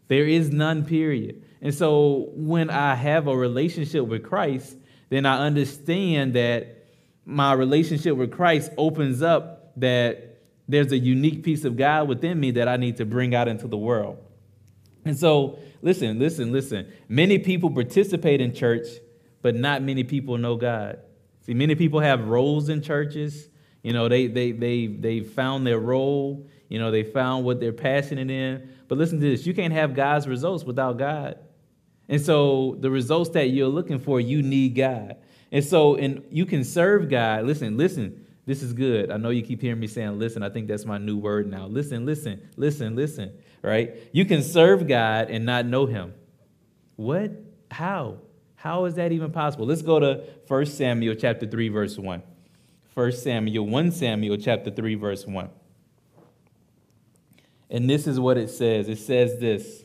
There 0.08 0.26
is 0.26 0.50
none, 0.50 0.84
period. 0.84 1.44
And 1.60 1.74
so 1.74 2.30
when 2.34 2.70
I 2.70 2.94
have 2.94 3.26
a 3.26 3.36
relationship 3.36 4.06
with 4.06 4.24
Christ, 4.24 4.76
then 5.08 5.26
I 5.26 5.46
understand 5.46 6.34
that 6.34 6.84
my 7.24 7.52
relationship 7.52 8.16
with 8.16 8.32
Christ 8.32 8.70
opens 8.76 9.22
up 9.22 9.55
that 9.76 10.38
there's 10.68 10.92
a 10.92 10.98
unique 10.98 11.42
piece 11.42 11.64
of 11.64 11.76
God 11.76 12.08
within 12.08 12.38
me 12.38 12.52
that 12.52 12.68
I 12.68 12.76
need 12.76 12.96
to 12.96 13.04
bring 13.04 13.34
out 13.34 13.48
into 13.48 13.68
the 13.68 13.76
world. 13.76 14.18
And 15.04 15.16
so, 15.16 15.58
listen, 15.82 16.18
listen, 16.18 16.52
listen. 16.52 16.92
Many 17.08 17.38
people 17.38 17.70
participate 17.70 18.40
in 18.40 18.52
church, 18.52 18.86
but 19.42 19.54
not 19.54 19.82
many 19.82 20.02
people 20.02 20.36
know 20.38 20.56
God. 20.56 20.98
See, 21.42 21.54
many 21.54 21.76
people 21.76 22.00
have 22.00 22.26
roles 22.26 22.68
in 22.68 22.82
churches. 22.82 23.48
You 23.84 23.92
know, 23.92 24.08
they 24.08 24.26
they 24.26 24.50
they 24.50 24.88
they 24.88 25.20
found 25.20 25.64
their 25.64 25.78
role. 25.78 26.48
You 26.68 26.80
know, 26.80 26.90
they 26.90 27.04
found 27.04 27.44
what 27.44 27.60
they're 27.60 27.72
passionate 27.72 28.30
in. 28.30 28.68
But 28.88 28.98
listen 28.98 29.20
to 29.20 29.30
this: 29.30 29.46
you 29.46 29.54
can't 29.54 29.72
have 29.72 29.94
God's 29.94 30.26
results 30.26 30.64
without 30.64 30.98
God. 30.98 31.38
And 32.08 32.20
so, 32.20 32.76
the 32.80 32.90
results 32.90 33.30
that 33.30 33.50
you're 33.50 33.68
looking 33.68 34.00
for, 34.00 34.20
you 34.20 34.42
need 34.42 34.74
God. 34.74 35.16
And 35.52 35.64
so, 35.64 35.94
and 35.94 36.24
you 36.30 36.46
can 36.46 36.64
serve 36.64 37.08
God. 37.08 37.44
Listen, 37.44 37.76
listen. 37.76 38.25
This 38.46 38.62
is 38.62 38.72
good. 38.72 39.10
I 39.10 39.16
know 39.16 39.30
you 39.30 39.42
keep 39.42 39.60
hearing 39.60 39.80
me 39.80 39.88
saying, 39.88 40.18
listen. 40.20 40.42
I 40.44 40.48
think 40.48 40.68
that's 40.68 40.84
my 40.84 40.98
new 40.98 41.18
word 41.18 41.50
now. 41.50 41.66
Listen, 41.66 42.06
listen, 42.06 42.40
listen, 42.56 42.94
listen. 42.94 43.32
Right? 43.60 43.96
You 44.12 44.24
can 44.24 44.42
serve 44.42 44.86
God 44.86 45.30
and 45.30 45.44
not 45.44 45.66
know 45.66 45.86
Him. 45.86 46.14
What? 46.94 47.32
How? 47.70 48.18
How 48.54 48.84
is 48.84 48.94
that 48.94 49.10
even 49.10 49.32
possible? 49.32 49.66
Let's 49.66 49.82
go 49.82 49.98
to 49.98 50.24
1 50.46 50.66
Samuel 50.66 51.16
chapter 51.16 51.46
3, 51.46 51.68
verse 51.68 51.98
1. 51.98 52.22
1 52.94 53.12
Samuel, 53.12 53.66
1 53.66 53.90
Samuel 53.90 54.36
chapter 54.36 54.70
3, 54.70 54.94
verse 54.94 55.26
1. 55.26 55.50
And 57.68 57.90
this 57.90 58.06
is 58.06 58.20
what 58.20 58.38
it 58.38 58.48
says. 58.48 58.88
It 58.88 58.98
says 58.98 59.40
this. 59.40 59.84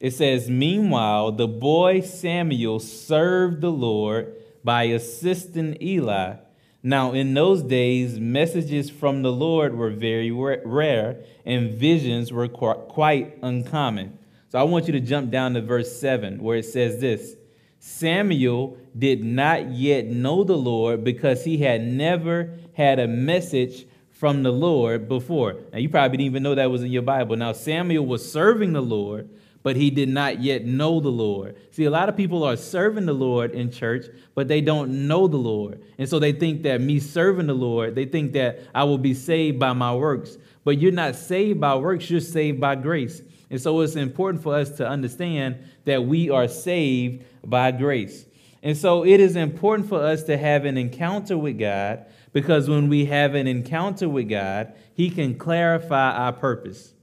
It 0.00 0.12
says, 0.12 0.48
Meanwhile, 0.48 1.32
the 1.32 1.46
boy 1.46 2.00
Samuel 2.00 2.80
served 2.80 3.60
the 3.60 3.70
Lord 3.70 4.34
by 4.64 4.84
assisting 4.84 5.76
Eli. 5.82 6.36
Now, 6.82 7.12
in 7.12 7.34
those 7.34 7.62
days, 7.62 8.20
messages 8.20 8.88
from 8.88 9.22
the 9.22 9.32
Lord 9.32 9.74
were 9.74 9.90
very 9.90 10.30
rare, 10.30 11.24
and 11.44 11.72
visions 11.72 12.32
were 12.32 12.48
quite 12.48 13.36
uncommon. 13.42 14.18
So 14.50 14.58
I 14.58 14.62
want 14.62 14.86
you 14.86 14.92
to 14.92 15.00
jump 15.00 15.30
down 15.30 15.54
to 15.54 15.60
verse 15.60 15.98
7, 16.00 16.42
where 16.42 16.58
it 16.58 16.64
says 16.64 17.00
this 17.00 17.34
Samuel 17.80 18.76
did 18.96 19.24
not 19.24 19.70
yet 19.70 20.06
know 20.06 20.44
the 20.44 20.56
Lord 20.56 21.04
because 21.04 21.44
he 21.44 21.58
had 21.58 21.82
never 21.82 22.58
had 22.74 22.98
a 22.98 23.08
message 23.08 23.86
from 24.10 24.42
the 24.42 24.52
Lord 24.52 25.08
before. 25.08 25.56
Now, 25.72 25.78
you 25.78 25.88
probably 25.88 26.16
didn't 26.16 26.26
even 26.26 26.42
know 26.42 26.54
that 26.54 26.70
was 26.70 26.82
in 26.82 26.90
your 26.90 27.02
Bible. 27.02 27.36
Now, 27.36 27.52
Samuel 27.52 28.06
was 28.06 28.30
serving 28.30 28.72
the 28.72 28.82
Lord, 28.82 29.28
but 29.68 29.76
he 29.76 29.90
did 29.90 30.08
not 30.08 30.40
yet 30.40 30.64
know 30.64 30.98
the 30.98 31.10
Lord. 31.10 31.54
See, 31.72 31.84
a 31.84 31.90
lot 31.90 32.08
of 32.08 32.16
people 32.16 32.42
are 32.42 32.56
serving 32.56 33.04
the 33.04 33.12
Lord 33.12 33.50
in 33.50 33.70
church, 33.70 34.06
but 34.34 34.48
they 34.48 34.62
don't 34.62 35.06
know 35.06 35.28
the 35.28 35.36
Lord. 35.36 35.82
And 35.98 36.08
so 36.08 36.18
they 36.18 36.32
think 36.32 36.62
that 36.62 36.80
me 36.80 36.98
serving 37.00 37.48
the 37.48 37.52
Lord, 37.52 37.94
they 37.94 38.06
think 38.06 38.32
that 38.32 38.60
I 38.74 38.84
will 38.84 38.96
be 38.96 39.12
saved 39.12 39.58
by 39.58 39.74
my 39.74 39.94
works. 39.94 40.38
But 40.64 40.78
you're 40.78 40.90
not 40.90 41.16
saved 41.16 41.60
by 41.60 41.76
works, 41.76 42.08
you're 42.08 42.20
saved 42.20 42.62
by 42.62 42.76
grace. 42.76 43.20
And 43.50 43.60
so 43.60 43.82
it's 43.82 43.94
important 43.94 44.42
for 44.42 44.54
us 44.54 44.70
to 44.78 44.88
understand 44.88 45.58
that 45.84 46.02
we 46.02 46.30
are 46.30 46.48
saved 46.48 47.26
by 47.44 47.70
grace. 47.70 48.24
And 48.62 48.74
so 48.74 49.04
it 49.04 49.20
is 49.20 49.36
important 49.36 49.86
for 49.90 50.02
us 50.02 50.22
to 50.22 50.38
have 50.38 50.64
an 50.64 50.78
encounter 50.78 51.36
with 51.36 51.58
God 51.58 52.06
because 52.32 52.70
when 52.70 52.88
we 52.88 53.04
have 53.04 53.34
an 53.34 53.46
encounter 53.46 54.08
with 54.08 54.30
God, 54.30 54.72
He 54.94 55.10
can 55.10 55.36
clarify 55.36 56.12
our 56.12 56.32
purpose. 56.32 56.94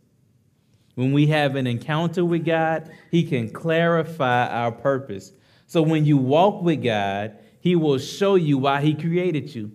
When 0.96 1.12
we 1.12 1.28
have 1.28 1.56
an 1.56 1.68
encounter 1.68 2.26
with 2.26 2.46
God, 2.46 2.90
He 3.12 3.24
can 3.24 3.50
clarify 3.50 4.48
our 4.48 4.72
purpose. 4.72 5.34
So 5.68 5.82
when 5.82 6.06
you 6.06 6.18
walk 6.18 6.64
with 6.64 6.84
God, 6.84 7.38
He 7.60 7.76
will 7.76 7.98
show 7.98 8.36
you 8.36 8.58
why 8.58 8.82
He 8.82 8.96
created 8.96 9.54
you. 9.54 9.72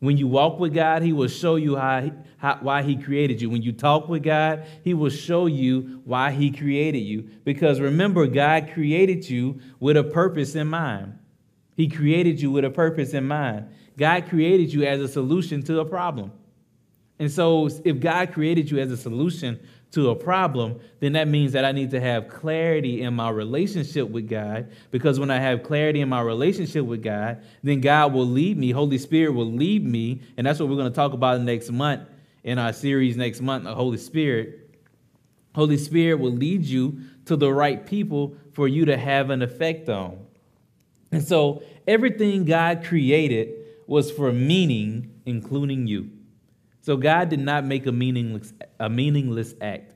When 0.00 0.16
you 0.16 0.28
walk 0.28 0.60
with 0.60 0.74
God, 0.74 1.02
He 1.02 1.12
will 1.12 1.28
show 1.28 1.56
you 1.56 1.76
how, 1.76 2.10
how, 2.38 2.58
why 2.62 2.82
He 2.82 2.96
created 2.96 3.42
you. 3.42 3.50
When 3.50 3.62
you 3.62 3.72
talk 3.72 4.08
with 4.08 4.22
God, 4.22 4.64
He 4.82 4.94
will 4.94 5.10
show 5.10 5.46
you 5.46 6.00
why 6.04 6.30
He 6.30 6.50
created 6.50 7.00
you. 7.00 7.28
Because 7.44 7.80
remember, 7.80 8.26
God 8.26 8.70
created 8.72 9.28
you 9.28 9.60
with 9.80 9.96
a 9.96 10.04
purpose 10.04 10.54
in 10.54 10.68
mind. 10.68 11.18
He 11.76 11.88
created 11.88 12.40
you 12.40 12.50
with 12.50 12.64
a 12.64 12.70
purpose 12.70 13.12
in 13.12 13.26
mind. 13.26 13.68
God 13.96 14.28
created 14.28 14.72
you 14.72 14.84
as 14.84 15.00
a 15.00 15.08
solution 15.08 15.62
to 15.64 15.80
a 15.80 15.84
problem. 15.84 16.32
And 17.18 17.30
so, 17.30 17.68
if 17.84 17.98
God 17.98 18.32
created 18.32 18.70
you 18.70 18.78
as 18.78 18.92
a 18.92 18.96
solution 18.96 19.58
to 19.90 20.10
a 20.10 20.14
problem, 20.14 20.78
then 21.00 21.12
that 21.12 21.28
means 21.28 21.52
that 21.52 21.64
I 21.64 21.72
need 21.72 21.90
to 21.92 22.00
have 22.00 22.28
clarity 22.28 23.02
in 23.02 23.14
my 23.14 23.30
relationship 23.30 24.08
with 24.08 24.28
God. 24.28 24.70
Because 24.90 25.18
when 25.18 25.30
I 25.30 25.38
have 25.38 25.62
clarity 25.62 26.00
in 26.00 26.08
my 26.08 26.20
relationship 26.20 26.84
with 26.84 27.02
God, 27.02 27.42
then 27.62 27.80
God 27.80 28.12
will 28.12 28.26
lead 28.26 28.58
me. 28.58 28.70
Holy 28.70 28.98
Spirit 28.98 29.32
will 29.32 29.50
lead 29.50 29.84
me. 29.84 30.20
And 30.36 30.46
that's 30.46 30.60
what 30.60 30.68
we're 30.68 30.76
going 30.76 30.92
to 30.92 30.96
talk 30.96 31.14
about 31.14 31.40
next 31.40 31.70
month 31.70 32.02
in 32.44 32.58
our 32.58 32.72
series 32.72 33.16
next 33.16 33.40
month, 33.40 33.64
the 33.64 33.74
Holy 33.74 33.98
Spirit. 33.98 34.76
Holy 35.54 35.78
Spirit 35.78 36.20
will 36.20 36.32
lead 36.32 36.64
you 36.64 37.00
to 37.24 37.36
the 37.36 37.52
right 37.52 37.84
people 37.84 38.36
for 38.52 38.68
you 38.68 38.84
to 38.84 38.96
have 38.96 39.30
an 39.30 39.42
effect 39.42 39.88
on. 39.88 40.18
And 41.10 41.26
so 41.26 41.62
everything 41.86 42.44
God 42.44 42.84
created 42.84 43.54
was 43.86 44.10
for 44.10 44.32
meaning, 44.32 45.14
including 45.24 45.86
you. 45.86 46.10
So 46.80 46.96
God 46.96 47.28
did 47.28 47.40
not 47.40 47.64
make 47.64 47.86
a 47.86 47.92
meaningless, 47.92 48.52
a 48.78 48.88
meaningless 48.88 49.54
act. 49.60 49.94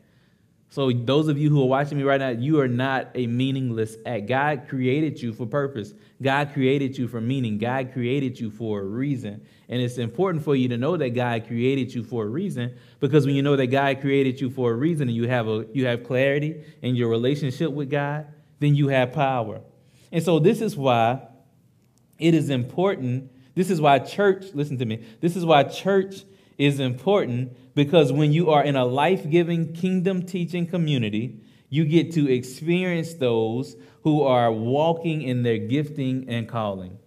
So 0.73 0.91
those 0.91 1.29
of 1.29 1.37
you 1.37 1.51
who 1.51 1.63
are 1.63 1.69
watching 1.69 1.99
me 1.99 2.05
right 2.05 2.19
now, 2.19 2.31
you 2.31 2.59
are 2.61 2.67
not 2.67 3.11
a 3.15 3.27
meaningless 3.27 3.97
act. 4.07 4.27
God 4.27 4.69
created 4.69 5.21
you 5.21 5.35
for 5.35 5.45
purpose. 5.45 5.93
God 6.23 6.55
created 6.55 6.97
you 6.97 7.09
for 7.09 7.21
meaning. 7.21 7.59
God 7.59 7.93
created 7.93 8.41
you 8.41 8.51
for 8.51 8.81
a 8.81 8.83
reason. 8.83 9.45
And 9.69 9.83
it's 9.83 9.99
important 9.99 10.43
for 10.45 10.57
you 10.57 10.69
to 10.69 10.79
know 10.79 10.97
that 10.97 11.11
God 11.11 11.47
created 11.47 11.93
you 11.95 12.03
for 12.03 12.25
a 12.25 12.27
reason 12.27 12.75
because 13.01 13.27
when 13.27 13.35
you 13.35 13.43
know 13.43 13.55
that 13.55 13.67
God 13.67 14.01
created 14.01 14.41
you 14.41 14.49
for 14.49 14.71
a 14.71 14.75
reason 14.75 15.09
and 15.09 15.17
you 15.17 15.29
have 15.29 15.47
a 15.47 15.67
you 15.75 15.85
have 15.87 16.05
clarity 16.05 16.65
in 16.81 16.97
your 16.97 17.11
relationship 17.11 17.71
with 17.71 17.91
God, 17.91 18.27
then 18.59 18.75
you 18.75 18.89
have 18.89 19.13
power. 19.13 19.61
And 20.11 20.25
so 20.25 20.39
this 20.39 20.63
is 20.63 20.75
why 20.75 21.21
it 22.19 22.33
is 22.33 22.49
important. 22.49 23.31
This 23.55 23.69
is 23.69 23.79
why 23.79 23.99
church, 23.99 24.47
listen 24.55 24.79
to 24.79 24.87
me. 24.87 25.05
This 25.21 25.37
is 25.37 25.45
why 25.45 25.65
church 25.65 26.25
is 26.59 26.81
important 26.81 27.57
because 27.75 28.13
when 28.13 28.33
you 28.33 28.51
are 28.51 28.63
in 28.63 28.77
a 28.77 28.85
life 28.85 29.29
giving, 29.29 29.73
kingdom 29.73 30.23
teaching 30.25 30.67
community, 30.67 31.41
you 31.69 31.85
get 31.85 32.13
to 32.13 32.31
experience 32.31 33.15
those 33.15 33.77
who 34.03 34.23
are 34.23 34.53
walking 34.53 35.23
in 35.23 35.43
their 35.43 35.59
gifting 35.59 36.29
and 36.29 36.49
calling. 36.49 36.99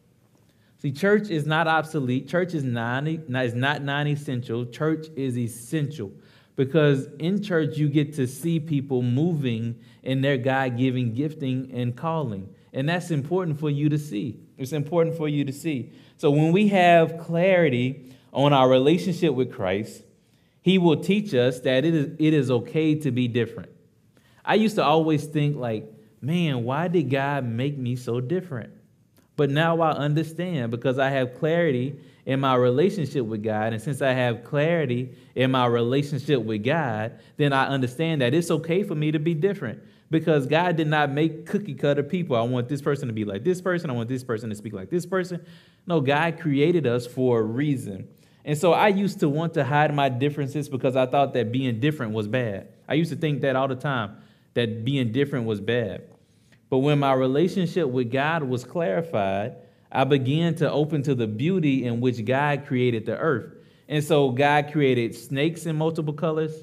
See, 0.79 0.91
church 0.91 1.29
is 1.29 1.45
not 1.45 1.67
obsolete. 1.67 2.27
Church 2.27 2.53
is, 2.53 2.63
is 2.63 3.55
not 3.55 3.83
non 3.83 4.07
essential. 4.07 4.65
Church 4.65 5.07
is 5.15 5.37
essential 5.37 6.11
because 6.55 7.07
in 7.19 7.41
church 7.43 7.77
you 7.77 7.89
get 7.89 8.13
to 8.15 8.27
see 8.27 8.59
people 8.59 9.01
moving 9.01 9.75
in 10.03 10.21
their 10.21 10.37
God 10.37 10.77
giving 10.77 11.13
gifting 11.13 11.71
and 11.73 11.95
calling. 11.95 12.53
And 12.73 12.87
that's 12.89 13.11
important 13.11 13.59
for 13.59 13.69
you 13.69 13.89
to 13.89 13.97
see. 13.97 14.39
It's 14.57 14.73
important 14.73 15.17
for 15.17 15.27
you 15.27 15.45
to 15.45 15.53
see. 15.53 15.91
So 16.17 16.31
when 16.31 16.51
we 16.51 16.67
have 16.69 17.17
clarity 17.19 18.14
on 18.35 18.53
our 18.53 18.69
relationship 18.69 19.33
with 19.33 19.51
Christ, 19.51 20.03
He 20.61 20.77
will 20.77 20.97
teach 20.97 21.33
us 21.33 21.61
that 21.61 21.85
it 21.85 21.95
is, 21.95 22.07
it 22.19 22.33
is 22.33 22.51
okay 22.51 22.93
to 22.95 23.11
be 23.11 23.27
different. 23.27 23.71
I 24.43 24.55
used 24.55 24.75
to 24.75 24.83
always 24.83 25.25
think, 25.25 25.55
like, 25.55 25.91
man, 26.21 26.63
why 26.63 26.87
did 26.89 27.09
God 27.09 27.45
make 27.45 27.77
me 27.77 27.95
so 27.95 28.19
different? 28.19 28.73
But 29.37 29.49
now 29.49 29.81
I 29.81 29.91
understand 29.91 30.71
because 30.71 30.99
I 30.99 31.09
have 31.09 31.33
clarity 31.33 31.99
in 32.25 32.39
my 32.39 32.55
relationship 32.55 33.25
with 33.25 33.43
God. 33.43 33.73
And 33.73 33.81
since 33.81 34.01
I 34.01 34.11
have 34.11 34.43
clarity 34.43 35.15
in 35.35 35.51
my 35.51 35.65
relationship 35.65 36.41
with 36.41 36.63
God, 36.63 37.19
then 37.37 37.53
I 37.53 37.67
understand 37.67 38.21
that 38.21 38.33
it's 38.33 38.51
okay 38.51 38.83
for 38.83 38.95
me 38.95 39.11
to 39.11 39.19
be 39.19 39.33
different 39.33 39.81
because 40.09 40.45
God 40.45 40.75
did 40.75 40.87
not 40.87 41.11
make 41.11 41.45
cookie 41.45 41.73
cutter 41.73 42.03
people. 42.03 42.35
I 42.35 42.41
want 42.41 42.69
this 42.69 42.81
person 42.81 43.07
to 43.07 43.13
be 43.13 43.25
like 43.25 43.43
this 43.43 43.61
person. 43.61 43.89
I 43.89 43.93
want 43.93 44.09
this 44.09 44.23
person 44.23 44.49
to 44.49 44.55
speak 44.55 44.73
like 44.73 44.89
this 44.89 45.05
person. 45.05 45.45
No, 45.85 45.99
God 45.99 46.39
created 46.39 46.87
us 46.87 47.05
for 47.05 47.39
a 47.39 47.43
reason. 47.43 48.07
And 48.45 48.55
so 48.55 48.73
I 48.73 48.89
used 48.89 49.19
to 49.21 49.27
want 49.27 49.55
to 49.55 49.63
hide 49.63 49.93
my 49.93 50.07
differences 50.07 50.69
because 50.69 50.95
I 50.95 51.07
thought 51.07 51.33
that 51.33 51.51
being 51.51 51.79
different 51.79 52.13
was 52.13 52.27
bad. 52.27 52.67
I 52.87 52.93
used 52.93 53.09
to 53.09 53.17
think 53.17 53.41
that 53.41 53.55
all 53.55 53.67
the 53.67 53.75
time, 53.75 54.17
that 54.53 54.85
being 54.85 55.11
different 55.11 55.47
was 55.47 55.59
bad. 55.59 56.03
But 56.69 56.77
when 56.79 56.99
my 56.99 57.13
relationship 57.13 57.87
with 57.87 58.11
God 58.11 58.43
was 58.43 58.63
clarified, 58.63 59.55
I 59.91 60.03
began 60.03 60.53
to 60.55 60.71
open 60.71 61.01
to 61.03 61.15
the 61.15 61.25
beauty 61.25 61.85
in 61.85 62.01
which 62.01 62.23
God 62.23 62.67
created 62.67 63.07
the 63.07 63.17
earth. 63.17 63.51
And 63.87 64.03
so 64.03 64.29
God 64.29 64.71
created 64.71 65.15
snakes 65.15 65.65
in 65.65 65.75
multiple 65.75 66.13
colors. 66.13 66.53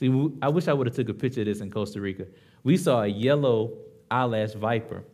See, 0.00 0.30
I 0.40 0.48
wish 0.48 0.66
I 0.66 0.72
would 0.72 0.86
have 0.86 0.96
took 0.96 1.10
a 1.10 1.14
picture 1.14 1.40
of 1.40 1.46
this 1.46 1.60
in 1.60 1.70
Costa 1.70 2.00
Rica. 2.00 2.26
We 2.64 2.78
saw 2.78 3.02
a 3.02 3.06
yellow 3.06 3.76
eyelash 4.10 4.52
viper, 4.52 5.04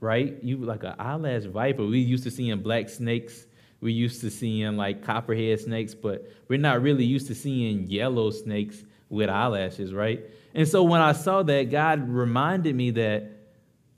right? 0.00 0.42
You 0.42 0.56
like 0.56 0.82
an 0.82 0.94
eyelash 0.98 1.44
viper. 1.44 1.86
We 1.86 2.00
used 2.00 2.24
to 2.24 2.32
seeing 2.32 2.58
black 2.62 2.88
snakes 2.88 3.46
we're 3.80 3.88
used 3.90 4.20
to 4.22 4.30
seeing 4.30 4.76
like 4.76 5.04
copperhead 5.04 5.60
snakes, 5.60 5.94
but 5.94 6.30
we're 6.48 6.58
not 6.58 6.82
really 6.82 7.04
used 7.04 7.26
to 7.28 7.34
seeing 7.34 7.86
yellow 7.86 8.30
snakes 8.30 8.84
with 9.08 9.28
eyelashes, 9.28 9.92
right? 9.92 10.24
And 10.54 10.66
so 10.66 10.82
when 10.82 11.00
I 11.00 11.12
saw 11.12 11.42
that, 11.42 11.70
God 11.70 12.08
reminded 12.08 12.74
me 12.74 12.90
that 12.92 13.30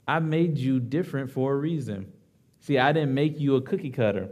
I 0.07 0.19
made 0.19 0.57
you 0.57 0.79
different 0.79 1.31
for 1.31 1.53
a 1.53 1.55
reason. 1.55 2.11
See, 2.59 2.77
I 2.77 2.91
didn't 2.91 3.13
make 3.13 3.39
you 3.39 3.55
a 3.55 3.61
cookie 3.61 3.91
cutter. 3.91 4.29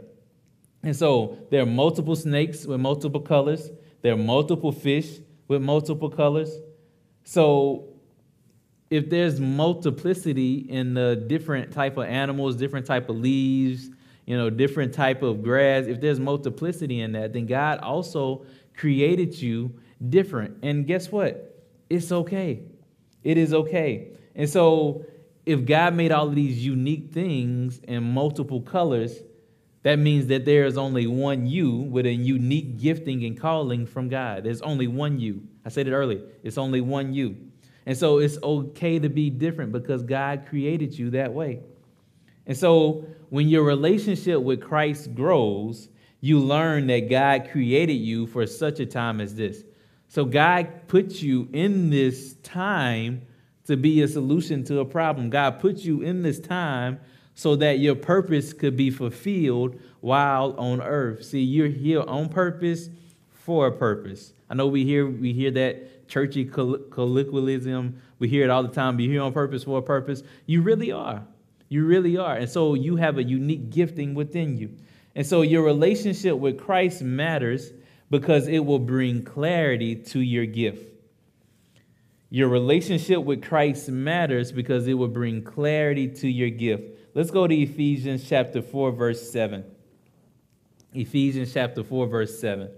And 0.82 0.94
so 0.94 1.38
there 1.50 1.62
are 1.62 1.66
multiple 1.66 2.14
snakes 2.14 2.66
with 2.66 2.80
multiple 2.80 3.20
colors, 3.20 3.70
there 4.02 4.12
are 4.12 4.18
multiple 4.18 4.70
fish 4.70 5.18
with 5.48 5.62
multiple 5.62 6.10
colors. 6.10 6.50
So 7.24 7.88
if 8.90 9.10
there's 9.10 9.40
multiplicity 9.40 10.66
in 10.68 10.94
the 10.94 11.16
different 11.16 11.72
type 11.72 11.96
of 11.96 12.04
animals, 12.04 12.56
different 12.56 12.86
type 12.86 13.08
of 13.08 13.16
leaves, 13.16 13.90
you 14.28 14.36
know, 14.36 14.50
different 14.50 14.92
type 14.92 15.22
of 15.22 15.42
grass, 15.42 15.86
if 15.86 16.02
there's 16.02 16.20
multiplicity 16.20 17.00
in 17.00 17.12
that, 17.12 17.32
then 17.32 17.46
God 17.46 17.78
also 17.78 18.44
created 18.76 19.40
you 19.40 19.72
different. 20.06 20.58
And 20.62 20.86
guess 20.86 21.10
what? 21.10 21.64
It's 21.88 22.12
okay. 22.12 22.60
It 23.24 23.38
is 23.38 23.54
okay. 23.54 24.12
And 24.34 24.46
so 24.46 25.06
if 25.46 25.64
God 25.64 25.94
made 25.94 26.12
all 26.12 26.28
of 26.28 26.34
these 26.34 26.62
unique 26.62 27.10
things 27.10 27.78
in 27.84 28.02
multiple 28.02 28.60
colors, 28.60 29.18
that 29.82 29.98
means 29.98 30.26
that 30.26 30.44
there 30.44 30.66
is 30.66 30.76
only 30.76 31.06
one 31.06 31.46
you 31.46 31.70
with 31.70 32.04
a 32.04 32.12
unique 32.12 32.76
gifting 32.78 33.24
and 33.24 33.40
calling 33.40 33.86
from 33.86 34.10
God. 34.10 34.44
There's 34.44 34.60
only 34.60 34.88
one 34.88 35.18
you. 35.18 35.44
I 35.64 35.70
said 35.70 35.88
it 35.88 35.92
earlier. 35.92 36.20
It's 36.42 36.58
only 36.58 36.82
one 36.82 37.14
you. 37.14 37.34
And 37.86 37.96
so 37.96 38.18
it's 38.18 38.36
okay 38.42 38.98
to 38.98 39.08
be 39.08 39.30
different 39.30 39.72
because 39.72 40.02
God 40.02 40.44
created 40.46 40.98
you 40.98 41.12
that 41.12 41.32
way. 41.32 41.60
And 42.48 42.56
so 42.56 43.04
when 43.28 43.48
your 43.48 43.62
relationship 43.62 44.40
with 44.40 44.60
Christ 44.60 45.14
grows, 45.14 45.88
you 46.20 46.40
learn 46.40 46.88
that 46.88 47.08
God 47.08 47.48
created 47.50 47.94
you 47.94 48.26
for 48.26 48.46
such 48.46 48.80
a 48.80 48.86
time 48.86 49.20
as 49.20 49.36
this. 49.36 49.62
So 50.08 50.24
God 50.24 50.88
put 50.88 51.22
you 51.22 51.48
in 51.52 51.90
this 51.90 52.34
time 52.42 53.22
to 53.66 53.76
be 53.76 54.02
a 54.02 54.08
solution 54.08 54.64
to 54.64 54.80
a 54.80 54.84
problem. 54.84 55.28
God 55.28 55.60
put 55.60 55.78
you 55.78 56.00
in 56.00 56.22
this 56.22 56.40
time 56.40 56.98
so 57.34 57.54
that 57.56 57.78
your 57.78 57.94
purpose 57.94 58.52
could 58.54 58.76
be 58.76 58.90
fulfilled 58.90 59.78
while 60.00 60.54
on 60.58 60.80
earth. 60.80 61.24
See, 61.24 61.42
you're 61.42 61.68
here 61.68 62.00
on 62.00 62.30
purpose 62.30 62.88
for 63.30 63.66
a 63.66 63.72
purpose. 63.72 64.32
I 64.50 64.54
know 64.54 64.66
we 64.66 64.84
hear 64.84 65.06
we 65.06 65.34
hear 65.34 65.50
that 65.50 66.08
churchy 66.08 66.46
colloquialism. 66.46 68.00
We 68.18 68.28
hear 68.28 68.44
it 68.44 68.50
all 68.50 68.62
the 68.62 68.70
time. 68.70 68.96
Be 68.96 69.06
here 69.06 69.20
on 69.20 69.32
purpose 69.34 69.64
for 69.64 69.78
a 69.78 69.82
purpose. 69.82 70.22
You 70.46 70.62
really 70.62 70.90
are. 70.90 71.22
You 71.68 71.84
really 71.84 72.16
are. 72.16 72.34
And 72.34 72.48
so 72.48 72.74
you 72.74 72.96
have 72.96 73.18
a 73.18 73.22
unique 73.22 73.70
gifting 73.70 74.14
within 74.14 74.56
you. 74.56 74.76
And 75.14 75.26
so 75.26 75.42
your 75.42 75.62
relationship 75.62 76.36
with 76.36 76.58
Christ 76.58 77.02
matters 77.02 77.72
because 78.10 78.48
it 78.48 78.64
will 78.64 78.78
bring 78.78 79.22
clarity 79.22 79.96
to 79.96 80.20
your 80.20 80.46
gift. 80.46 80.94
Your 82.30 82.48
relationship 82.48 83.22
with 83.22 83.42
Christ 83.42 83.88
matters 83.88 84.52
because 84.52 84.86
it 84.86 84.94
will 84.94 85.08
bring 85.08 85.42
clarity 85.42 86.08
to 86.08 86.28
your 86.28 86.50
gift. 86.50 86.84
Let's 87.14 87.30
go 87.30 87.46
to 87.46 87.54
Ephesians 87.54 88.28
chapter 88.28 88.62
4, 88.62 88.92
verse 88.92 89.30
7. 89.30 89.64
Ephesians 90.92 91.52
chapter 91.52 91.82
4, 91.82 92.06
verse 92.06 92.38
7. 92.38 92.70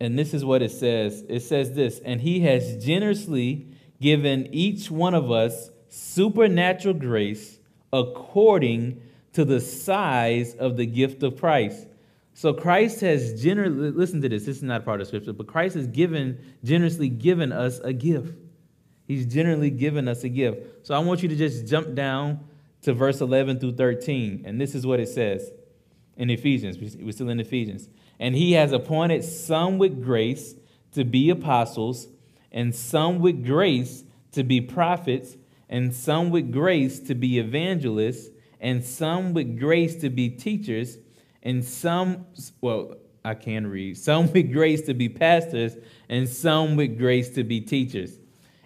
And 0.00 0.18
this 0.18 0.34
is 0.34 0.44
what 0.44 0.62
it 0.62 0.72
says 0.72 1.24
it 1.28 1.40
says 1.40 1.74
this, 1.74 2.00
and 2.00 2.20
he 2.20 2.40
has 2.40 2.84
generously 2.84 3.68
given 4.00 4.52
each 4.52 4.90
one 4.90 5.14
of 5.14 5.30
us 5.30 5.70
supernatural 5.92 6.94
grace 6.94 7.58
according 7.92 9.02
to 9.34 9.44
the 9.44 9.60
size 9.60 10.54
of 10.54 10.76
the 10.78 10.86
gift 10.86 11.22
of 11.22 11.38
Christ. 11.38 11.86
So 12.34 12.54
Christ 12.54 13.02
has 13.02 13.42
generously, 13.42 13.90
listen 13.90 14.22
to 14.22 14.28
this, 14.28 14.46
this 14.46 14.56
is 14.56 14.62
not 14.62 14.86
part 14.86 15.02
of 15.02 15.06
scripture, 15.06 15.34
but 15.34 15.46
Christ 15.46 15.74
has 15.74 15.86
given, 15.86 16.38
generously 16.64 17.10
given 17.10 17.52
us 17.52 17.78
a 17.80 17.92
gift. 17.92 18.34
He's 19.06 19.26
generally 19.26 19.68
given 19.68 20.08
us 20.08 20.24
a 20.24 20.30
gift. 20.30 20.86
So 20.86 20.94
I 20.94 20.98
want 21.00 21.22
you 21.22 21.28
to 21.28 21.36
just 21.36 21.66
jump 21.66 21.94
down 21.94 22.40
to 22.82 22.94
verse 22.94 23.20
11 23.20 23.60
through 23.60 23.74
13. 23.74 24.44
And 24.46 24.58
this 24.58 24.74
is 24.74 24.86
what 24.86 24.98
it 24.98 25.10
says 25.10 25.50
in 26.16 26.30
Ephesians. 26.30 26.78
We're 26.78 27.12
still 27.12 27.28
in 27.28 27.38
Ephesians. 27.38 27.90
And 28.18 28.34
he 28.34 28.52
has 28.52 28.72
appointed 28.72 29.24
some 29.24 29.76
with 29.76 30.02
grace 30.02 30.54
to 30.92 31.04
be 31.04 31.28
apostles, 31.28 32.08
and 32.50 32.74
some 32.74 33.18
with 33.18 33.44
grace 33.44 34.04
to 34.32 34.42
be 34.42 34.60
prophets, 34.60 35.36
and 35.72 35.94
some 35.94 36.28
with 36.28 36.52
grace 36.52 37.00
to 37.00 37.14
be 37.14 37.38
evangelists, 37.38 38.28
and 38.60 38.84
some 38.84 39.32
with 39.32 39.58
grace 39.58 39.96
to 39.96 40.10
be 40.10 40.28
teachers, 40.28 40.98
and 41.42 41.64
some, 41.64 42.26
well, 42.60 42.96
I 43.24 43.32
can 43.32 43.66
read, 43.66 43.96
some 43.96 44.30
with 44.30 44.52
grace 44.52 44.82
to 44.82 44.92
be 44.92 45.08
pastors, 45.08 45.78
and 46.10 46.28
some 46.28 46.76
with 46.76 46.98
grace 46.98 47.30
to 47.30 47.42
be 47.42 47.62
teachers. 47.62 48.18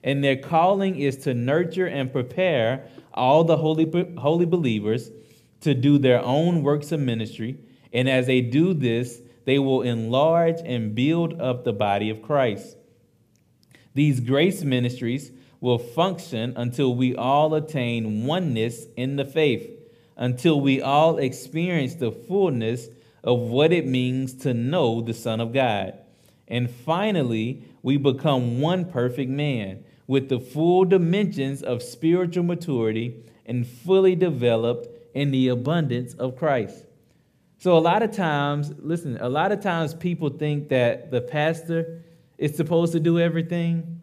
And 0.03 0.25
their 0.25 0.35
calling 0.35 0.99
is 0.99 1.17
to 1.19 1.33
nurture 1.33 1.87
and 1.87 2.11
prepare 2.11 2.89
all 3.15 3.45
the 3.45 3.57
holy, 3.57 3.89
holy 4.19 4.47
believers 4.47 5.13
to 5.61 5.75
do 5.75 5.99
their 5.99 6.21
own 6.25 6.65
works 6.65 6.91
of 6.91 6.99
ministry. 6.99 7.57
And 7.93 8.09
as 8.09 8.27
they 8.27 8.41
do 8.41 8.75
this, 8.75 9.21
they 9.45 9.61
will 9.61 9.83
enlarge 9.83 10.59
and 10.65 10.93
build 10.93 11.41
up 11.41 11.63
the 11.63 11.73
body 11.73 12.11
of 12.11 12.21
Christ. 12.21 12.77
These 13.95 14.19
grace 14.19 14.63
ministries 14.65 15.31
will 15.61 15.79
function 15.79 16.53
until 16.57 16.95
we 16.95 17.15
all 17.15 17.55
attain 17.55 18.25
oneness 18.25 18.87
in 18.97 19.17
the 19.17 19.25
faith, 19.25 19.69
until 20.17 20.61
we 20.61 20.81
all 20.81 21.19
experience 21.19 21.95
the 21.95 22.13
fullness 22.13 22.89
of 23.25 23.39
what 23.41 23.73
it 23.73 23.87
means 23.87 24.35
to 24.35 24.55
know 24.55 25.01
the 25.01 25.15
Son 25.15 25.41
of 25.41 25.53
God. 25.53 25.95
And 26.49 26.71
finally, 26.71 27.65
we 27.83 27.97
become 27.97 28.61
one 28.61 28.85
perfect 28.85 29.31
man 29.31 29.85
with 30.07 30.29
the 30.29 30.39
full 30.39 30.85
dimensions 30.85 31.63
of 31.63 31.83
spiritual 31.83 32.45
maturity 32.45 33.25
and 33.45 33.67
fully 33.67 34.15
developed 34.15 34.89
in 35.15 35.31
the 35.31 35.49
abundance 35.49 36.15
of 36.15 36.37
Christ. 36.37 36.85
So, 37.59 37.77
a 37.77 37.81
lot 37.81 38.03
of 38.03 38.13
times, 38.13 38.73
listen, 38.79 39.17
a 39.21 39.29
lot 39.29 39.51
of 39.51 39.61
times 39.61 39.95
people 39.95 40.29
think 40.29 40.69
that 40.69 41.11
the 41.11 41.21
pastor 41.21 42.03
is 42.39 42.55
supposed 42.55 42.93
to 42.93 43.01
do 43.01 43.19
everything, 43.19 43.96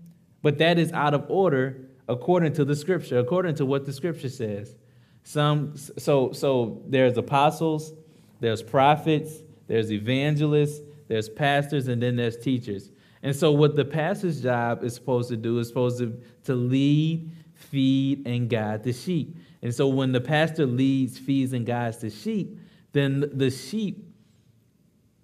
but 0.44 0.60
that 0.60 0.78
is 0.78 0.92
out 0.92 1.16
of 1.16 1.26
order 1.30 1.88
according 2.08 2.54
to 2.54 2.66
the 2.66 2.76
scripture, 2.76 3.18
according 3.18 3.56
to 3.56 3.66
what 3.66 3.86
the 3.86 3.94
scripture 3.94 4.30
says. 4.30 4.76
Some, 5.24 5.76
so, 5.76 6.32
so 6.34 6.84
there's 6.86 7.18
apostles, 7.18 7.94
there's 8.40 8.62
prophets, 8.62 9.32
there's 9.68 9.92
evangelists, 9.92 10.82
there's 11.08 11.30
pastors, 11.30 11.88
and 11.88 12.04
then 12.04 12.18
there's 12.18 12.38
teachers. 12.38 12.92
And 13.24 13.34
so, 13.34 13.52
what 13.52 13.78
the 13.78 13.86
pastor's 13.86 14.42
job 14.42 14.84
is 14.84 14.94
supposed 14.94 15.30
to 15.30 15.38
do 15.38 15.60
is 15.60 15.70
supposed 15.70 16.00
to, 16.00 16.22
to 16.44 16.56
lead, 16.56 17.32
feed, 17.54 18.28
and 18.28 18.50
guide 18.50 18.84
the 18.84 18.92
sheep. 18.92 19.38
And 19.62 19.74
so, 19.74 19.88
when 19.88 20.12
the 20.12 20.20
pastor 20.20 20.66
leads, 20.66 21.18
feeds, 21.18 21.54
and 21.54 21.66
guides 21.66 22.00
the 22.00 22.10
sheep, 22.10 22.60
then 22.92 23.24
the 23.34 23.50
sheep 23.50 24.06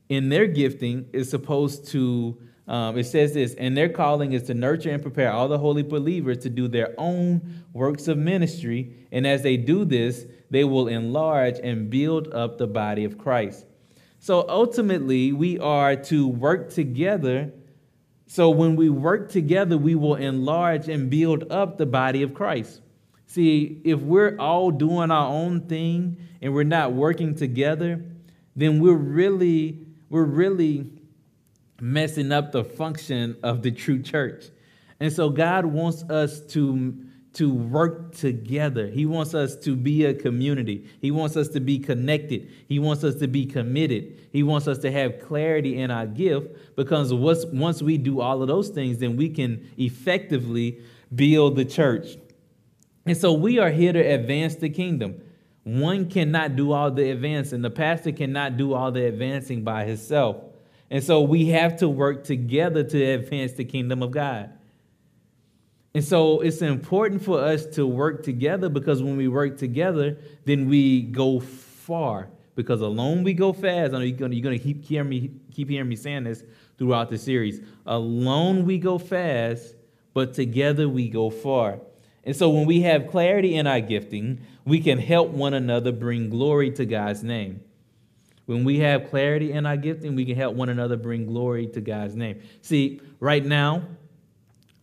in 0.07 0.29
their 0.29 0.47
gifting 0.47 1.09
is 1.11 1.29
supposed 1.29 1.87
to, 1.89 2.37
um, 2.69 2.97
it 2.97 3.05
says 3.05 3.33
this, 3.33 3.53
and 3.55 3.75
their 3.75 3.89
calling 3.89 4.31
is 4.31 4.43
to 4.43 4.53
nurture 4.53 4.91
and 4.91 5.01
prepare 5.01 5.31
all 5.31 5.47
the 5.47 5.57
holy 5.57 5.83
believers 5.83 6.37
to 6.39 6.49
do 6.49 6.67
their 6.67 6.93
own 6.97 7.63
works 7.73 8.07
of 8.07 8.17
ministry. 8.17 8.93
And 9.11 9.27
as 9.27 9.41
they 9.43 9.57
do 9.57 9.83
this, 9.83 10.25
they 10.49 10.63
will 10.63 10.87
enlarge 10.87 11.59
and 11.61 11.89
build 11.89 12.33
up 12.33 12.57
the 12.57 12.67
body 12.67 13.03
of 13.03 13.17
Christ. 13.17 13.65
So 14.19 14.45
ultimately, 14.47 15.33
we 15.33 15.59
are 15.59 15.95
to 15.95 16.27
work 16.27 16.69
together 16.69 17.51
so 18.31 18.51
when 18.51 18.75
we 18.75 18.91
work 18.91 19.31
together, 19.31 19.75
we 19.75 19.95
will 19.95 20.13
enlarge 20.13 20.87
and 20.87 21.09
build 21.09 21.51
up 21.51 21.79
the 21.79 21.87
body 21.87 22.21
of 22.21 22.35
Christ. 22.35 22.79
See, 23.25 23.81
if 23.83 24.01
we're 24.01 24.37
all 24.37 24.69
doing 24.69 25.09
our 25.09 25.27
own 25.27 25.61
thing 25.61 26.15
and 26.39 26.53
we're 26.53 26.61
not 26.63 26.93
working 26.93 27.33
together, 27.33 28.05
then 28.55 28.79
we're 28.79 28.93
really, 28.93 29.79
we're 30.11 30.25
really 30.25 30.91
messing 31.81 32.31
up 32.31 32.51
the 32.51 32.63
function 32.63 33.37
of 33.43 33.61
the 33.61 33.71
true 33.71 34.01
church. 34.01 34.45
And 34.99 35.11
so 35.11 35.29
God 35.29 35.65
wants 35.65 36.03
us 36.03 36.41
to 36.47 37.05
to 37.33 37.53
work 37.53 38.15
together. 38.15 38.87
He 38.87 39.05
wants 39.05 39.33
us 39.33 39.55
to 39.57 39.75
be 39.75 40.05
a 40.05 40.13
community. 40.13 40.89
He 40.99 41.11
wants 41.11 41.37
us 41.37 41.47
to 41.49 41.59
be 41.59 41.77
connected. 41.77 42.51
He 42.67 42.79
wants 42.79 43.03
us 43.03 43.15
to 43.15 43.27
be 43.27 43.45
committed. 43.45 44.19
He 44.31 44.41
wants 44.41 44.67
us 44.67 44.79
to 44.79 44.91
have 44.91 45.19
clarity 45.19 45.79
in 45.79 45.91
our 45.91 46.07
gift 46.07 46.75
because 46.75 47.13
once 47.13 47.81
we 47.81 47.97
do 47.97 48.19
all 48.19 48.41
of 48.41 48.47
those 48.47 48.69
things, 48.69 48.97
then 48.97 49.15
we 49.15 49.29
can 49.29 49.69
effectively 49.77 50.81
build 51.13 51.55
the 51.55 51.65
church. 51.65 52.17
And 53.05 53.15
so 53.15 53.33
we 53.33 53.59
are 53.59 53.71
here 53.71 53.93
to 53.93 53.99
advance 53.99 54.55
the 54.55 54.69
kingdom. 54.69 55.21
One 55.63 56.09
cannot 56.09 56.55
do 56.55 56.71
all 56.71 56.89
the 56.89 57.11
advancing. 57.11 57.61
The 57.61 57.69
pastor 57.69 58.11
cannot 58.11 58.57
do 58.57 58.73
all 58.73 58.91
the 58.91 59.05
advancing 59.05 59.63
by 59.63 59.85
himself. 59.85 60.37
And 60.91 61.03
so 61.03 61.21
we 61.21 61.49
have 61.49 61.77
to 61.77 61.89
work 61.89 62.23
together 62.23 62.83
to 62.83 63.03
advance 63.03 63.53
the 63.53 63.65
kingdom 63.65 64.01
of 64.01 64.11
God. 64.11 64.51
And 65.93 66.03
so 66.03 66.41
it's 66.41 66.61
important 66.61 67.23
for 67.23 67.39
us 67.39 67.65
to 67.67 67.85
work 67.85 68.23
together 68.23 68.69
because 68.69 69.01
when 69.01 69.17
we 69.17 69.27
work 69.27 69.57
together, 69.57 70.17
then 70.45 70.69
we 70.69 71.01
go 71.01 71.39
far 71.39 72.29
because 72.55 72.81
alone 72.81 73.23
we 73.23 73.33
go 73.33 73.53
fast. 73.53 73.93
I 73.93 73.97
know 73.97 74.03
you're 74.03 74.17
gonna, 74.17 74.35
you're 74.35 74.43
gonna 74.43 74.59
keep 74.59 74.83
hearing 74.83 75.09
me 75.09 75.31
keep 75.51 75.69
hearing 75.69 75.89
me 75.89 75.95
saying 75.95 76.25
this 76.25 76.43
throughout 76.77 77.09
the 77.09 77.17
series. 77.17 77.61
Alone 77.85 78.65
we 78.65 78.77
go 78.77 78.97
fast, 78.97 79.75
but 80.13 80.33
together 80.33 80.87
we 80.87 81.09
go 81.09 81.29
far. 81.29 81.79
And 82.23 82.35
so 82.35 82.49
when 82.49 82.65
we 82.65 82.81
have 82.81 83.07
clarity 83.07 83.55
in 83.55 83.65
our 83.65 83.79
gifting, 83.79 84.41
we 84.65 84.79
can 84.79 84.99
help 84.99 85.29
one 85.29 85.53
another 85.53 85.91
bring 85.91 86.29
glory 86.29 86.69
to 86.71 86.85
God's 86.85 87.23
name. 87.23 87.61
When 88.49 88.63
we 88.63 88.79
have 88.79 89.11
clarity 89.11 89.51
in 89.51 89.67
our 89.67 89.77
gifting, 89.77 90.15
we 90.15 90.25
can 90.25 90.35
help 90.35 90.55
one 90.55 90.69
another 90.69 90.97
bring 90.97 91.27
glory 91.27 91.67
to 91.67 91.81
God's 91.81 92.15
name. 92.15 92.41
See, 92.63 92.99
right 93.19 93.45
now, 93.45 93.83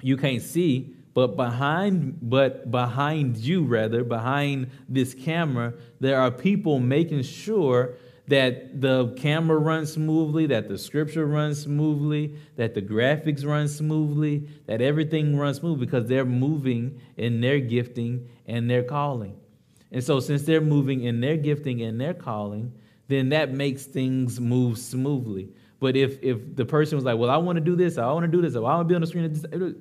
you 0.00 0.16
can't 0.16 0.40
see, 0.40 0.94
but 1.14 1.34
behind 1.34 2.18
but 2.22 2.70
behind 2.70 3.38
you 3.38 3.64
rather, 3.64 4.04
behind 4.04 4.70
this 4.88 5.14
camera, 5.14 5.74
there 5.98 6.20
are 6.20 6.30
people 6.30 6.78
making 6.78 7.22
sure 7.22 7.96
that 8.28 8.80
the 8.80 9.12
camera 9.16 9.58
runs 9.58 9.94
smoothly, 9.94 10.46
that 10.46 10.68
the 10.68 10.78
scripture 10.78 11.26
runs 11.26 11.62
smoothly, 11.62 12.36
that 12.54 12.74
the 12.74 12.82
graphics 12.82 13.44
run 13.44 13.66
smoothly, 13.66 14.46
that 14.66 14.80
everything 14.80 15.36
runs 15.36 15.56
smooth 15.56 15.80
because 15.80 16.06
they're 16.06 16.24
moving 16.24 17.00
in 17.16 17.40
their 17.40 17.58
gifting 17.58 18.28
and 18.46 18.70
their 18.70 18.84
calling. 18.84 19.36
And 19.90 20.04
so, 20.04 20.20
since 20.20 20.42
they're 20.42 20.60
moving 20.60 21.02
in 21.02 21.20
their 21.20 21.36
gifting 21.36 21.82
and 21.82 22.00
their 22.00 22.14
calling, 22.14 22.72
then 23.08 23.30
that 23.30 23.52
makes 23.52 23.84
things 23.84 24.40
move 24.40 24.78
smoothly. 24.78 25.48
But 25.78 25.96
if 25.96 26.22
if 26.22 26.56
the 26.56 26.64
person 26.64 26.96
was 26.96 27.04
like, 27.04 27.18
"Well, 27.18 27.30
I 27.30 27.36
want 27.36 27.56
to 27.56 27.64
do 27.64 27.76
this, 27.76 27.98
I 27.98 28.10
want 28.12 28.24
to 28.24 28.30
do 28.30 28.40
this, 28.40 28.56
oh, 28.56 28.64
I 28.64 28.74
want 28.76 28.88
to 28.88 28.92
be 28.92 28.94
on 28.94 29.00
the 29.00 29.06
screen, 29.06 29.24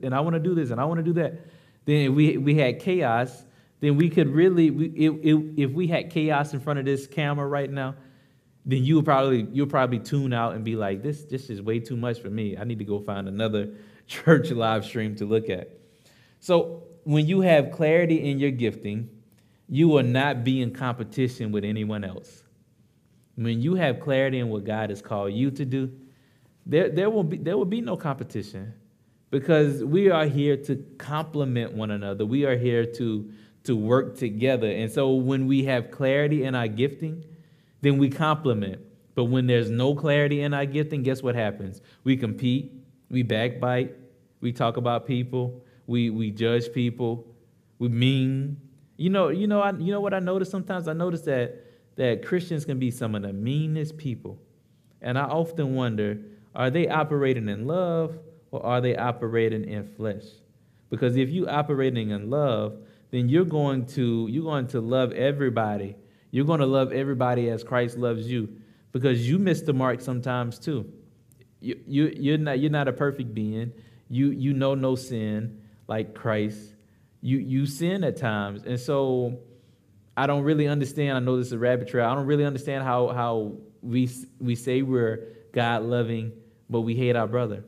and 0.04 0.14
I 0.14 0.20
want 0.20 0.34
to 0.34 0.40
do 0.40 0.54
this, 0.54 0.72
and 0.72 0.80
I 0.80 0.86
want 0.86 1.00
to 1.00 1.04
do 1.04 1.14
that," 1.14 1.40
then 1.86 2.16
we 2.16 2.38
we 2.38 2.56
had 2.56 2.80
chaos. 2.80 3.44
Then 3.82 3.98
we 3.98 4.10
could 4.10 4.30
really, 4.30 4.72
we, 4.72 4.86
it, 4.88 5.12
if 5.58 5.72
we 5.72 5.88
had 5.88 6.10
chaos 6.10 6.54
in 6.54 6.60
front 6.60 6.80
of 6.80 6.86
this 6.86 7.08
camera 7.08 7.46
right 7.46 7.70
now, 7.70 7.96
then 8.66 8.84
you 8.84 8.96
would 8.96 9.06
probably 9.06 9.48
you'll 9.52 9.68
probably 9.68 10.00
tune 10.00 10.34
out 10.34 10.56
and 10.56 10.64
be 10.64 10.76
like, 10.76 11.04
this 11.04 11.24
this 11.26 11.50
is 11.50 11.62
way 11.62 11.80
too 11.80 11.96
much 11.96 12.20
for 12.20 12.30
me. 12.30 12.58
I 12.58 12.64
need 12.64 12.80
to 12.80 12.86
go 12.86 13.00
find 13.00 13.28
another 13.28 13.70
church 14.08 14.52
live 14.52 14.86
stream 14.86 15.16
to 15.18 15.26
look 15.26 15.50
at. 15.50 15.78
So 16.40 16.84
when 17.04 17.28
you 17.28 17.42
have 17.42 17.72
clarity 17.72 18.30
in 18.30 18.40
your 18.40 18.52
gifting, 18.52 19.10
you 19.70 19.88
will 19.88 20.04
not 20.04 20.44
be 20.44 20.62
in 20.62 20.74
competition 20.74 21.52
with 21.52 21.64
anyone 21.64 22.04
else. 22.04 22.44
When 23.36 23.62
you 23.62 23.76
have 23.76 24.00
clarity 24.00 24.40
in 24.40 24.50
what 24.50 24.64
God 24.64 24.90
has 24.90 25.02
called 25.02 25.34
you 25.34 25.52
to 25.52 25.66
do, 25.66 25.92
there, 26.66 26.90
there 26.90 27.10
will 27.10 27.24
be 27.24 27.38
there 27.38 27.58
will 27.58 27.66
be 27.66 27.82
no 27.82 27.96
competition 27.96 28.74
because 29.30 29.84
we 29.84 30.10
are 30.10 30.26
here 30.26 30.58
to 30.58 30.78
complement 30.98 31.74
one 31.74 31.92
another. 31.92 32.26
We 32.26 32.46
are 32.46 32.58
here 32.58 32.86
to 32.86 33.32
to 33.66 33.76
work 33.76 34.18
together. 34.18 34.70
And 34.70 34.92
so 34.92 35.14
when 35.14 35.48
we 35.48 35.66
have 35.66 35.92
clarity 35.92 36.44
in 36.44 36.56
our 36.56 36.68
gifting, 36.68 37.26
then 37.82 37.98
we 37.98 38.10
complement. 38.10 38.82
But 39.16 39.26
when 39.26 39.48
there's 39.48 39.70
no 39.70 39.96
clarity 39.96 40.42
in 40.42 40.54
our 40.54 40.66
gifting, 40.66 41.04
guess 41.04 41.24
what 41.24 41.36
happens? 41.36 41.82
We 42.04 42.18
compete, 42.18 42.74
we 43.10 43.24
backbite, 43.24 43.94
we 44.42 44.52
talk 44.52 44.78
about 44.78 45.08
people, 45.08 45.64
we, 45.88 46.10
we 46.10 46.32
judge 46.32 46.72
people, 46.74 47.26
we 47.80 47.90
mean. 47.90 48.58
You 48.98 49.10
know, 49.10 49.30
you 49.30 49.48
know, 49.48 49.62
I, 49.62 49.72
you 49.72 49.92
know 49.92 50.02
what 50.02 50.14
I 50.14 50.20
notice 50.20 50.50
sometimes? 50.50 50.88
I 50.88 50.94
notice 50.94 51.22
that 51.22 51.65
that 51.96 52.26
Christians 52.26 52.66
can 52.66 52.80
be 52.80 52.92
some 52.92 53.16
of 53.16 53.22
the 53.22 53.34
meanest 53.34 53.98
people. 53.98 54.40
And 55.02 55.18
I 55.18 55.24
often 55.24 55.76
wonder, 55.76 56.20
are 56.54 56.70
they 56.70 56.88
operating 56.88 57.50
in 57.50 57.68
love 57.68 58.18
or 58.52 58.66
are 58.66 58.82
they 58.82 58.96
operating 58.96 59.66
in 59.66 59.86
flesh? 59.86 60.24
Because 60.90 61.16
if 61.18 61.30
you're 61.30 61.50
operating 61.50 62.12
in 62.12 62.30
love, 62.30 62.78
then 63.12 63.30
you're 63.30 63.46
going 63.46 63.86
to 63.86 64.28
you're 64.30 64.44
going 64.44 64.68
to 64.68 64.82
love 64.82 65.12
everybody 65.14 65.96
you're 66.36 66.44
going 66.44 66.60
to 66.60 66.66
love 66.66 66.92
everybody 66.92 67.50
as 67.50 67.64
Christ 67.64 67.98
loves 67.98 68.30
you 68.30 68.58
because 68.92 69.26
you 69.26 69.40
miss 69.40 69.62
the 69.62 69.72
mark 69.72 70.02
sometimes 70.02 70.60
too. 70.60 70.92
You, 71.62 71.80
you, 71.88 72.14
you're, 72.14 72.38
not, 72.38 72.60
you're 72.60 72.72
not 72.72 72.90
a 72.90 72.92
perfect 72.92 73.34
being. 73.34 73.72
You, 74.10 74.32
you 74.32 74.52
know 74.54 74.76
no 74.76 74.96
sin 74.96 75.62
like 75.88 76.14
Christ. 76.14 76.60
You, 77.22 77.38
you 77.38 77.66
sin 77.66 78.04
at 78.04 78.18
times. 78.18 78.64
And 78.66 78.78
so 78.78 79.40
I 80.18 80.28
don't 80.28 80.44
really 80.44 80.68
understand. 80.68 81.18
I 81.18 81.20
know 81.20 81.38
this 81.38 81.48
is 81.48 81.54
a 81.54 81.60
rabbit 81.60 81.88
trail. 81.88 82.08
I 82.08 82.16
don't 82.16 82.26
really 82.26 82.46
understand 82.46 82.84
how, 82.84 83.10
how 83.10 83.54
we, 83.82 84.10
we 84.40 84.56
say 84.56 84.82
we're 84.82 85.28
God 85.52 85.84
loving, 85.84 86.32
but 86.70 86.82
we 86.82 86.96
hate 86.96 87.16
our 87.16 87.28
brother. 87.28 87.64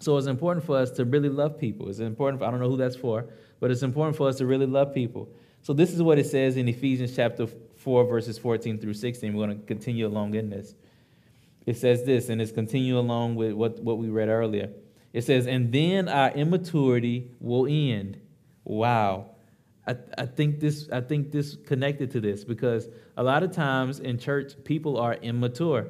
So 0.00 0.16
it's 0.16 0.26
important 0.26 0.66
for 0.66 0.76
us 0.76 0.90
to 0.92 1.04
really 1.04 1.28
love 1.28 1.58
people. 1.58 1.88
It's 1.88 2.00
important, 2.00 2.40
for, 2.40 2.46
I 2.46 2.50
don't 2.50 2.60
know 2.60 2.68
who 2.68 2.76
that's 2.76 2.96
for, 2.96 3.26
but 3.60 3.70
it's 3.70 3.82
important 3.82 4.16
for 4.16 4.28
us 4.28 4.36
to 4.36 4.46
really 4.46 4.66
love 4.66 4.92
people. 4.92 5.28
So 5.62 5.72
this 5.72 5.92
is 5.92 6.02
what 6.02 6.18
it 6.18 6.26
says 6.26 6.56
in 6.56 6.68
Ephesians 6.68 7.14
chapter 7.14 7.46
4, 7.46 8.04
verses 8.04 8.36
14 8.36 8.78
through 8.78 8.94
16. 8.94 9.32
We're 9.32 9.46
going 9.46 9.60
to 9.60 9.66
continue 9.66 10.06
along 10.06 10.34
in 10.34 10.50
this. 10.50 10.74
It 11.66 11.76
says 11.76 12.04
this, 12.04 12.28
and 12.28 12.42
it's 12.42 12.50
continue 12.50 12.98
along 12.98 13.36
with 13.36 13.52
what, 13.52 13.80
what 13.80 13.98
we 13.98 14.08
read 14.08 14.28
earlier. 14.28 14.70
It 15.12 15.22
says, 15.22 15.46
and 15.46 15.72
then 15.72 16.08
our 16.08 16.30
immaturity 16.30 17.30
will 17.38 17.66
end. 17.66 18.20
Wow. 18.64 19.26
I, 19.86 19.96
I 20.16 20.26
think 20.26 20.60
this 20.60 20.88
I 20.92 21.00
think 21.00 21.32
this 21.32 21.56
connected 21.56 22.12
to 22.12 22.20
this 22.20 22.44
because 22.44 22.88
a 23.16 23.22
lot 23.22 23.42
of 23.42 23.52
times 23.52 23.98
in 24.00 24.18
church 24.18 24.52
people 24.64 24.96
are 24.98 25.14
immature. 25.14 25.86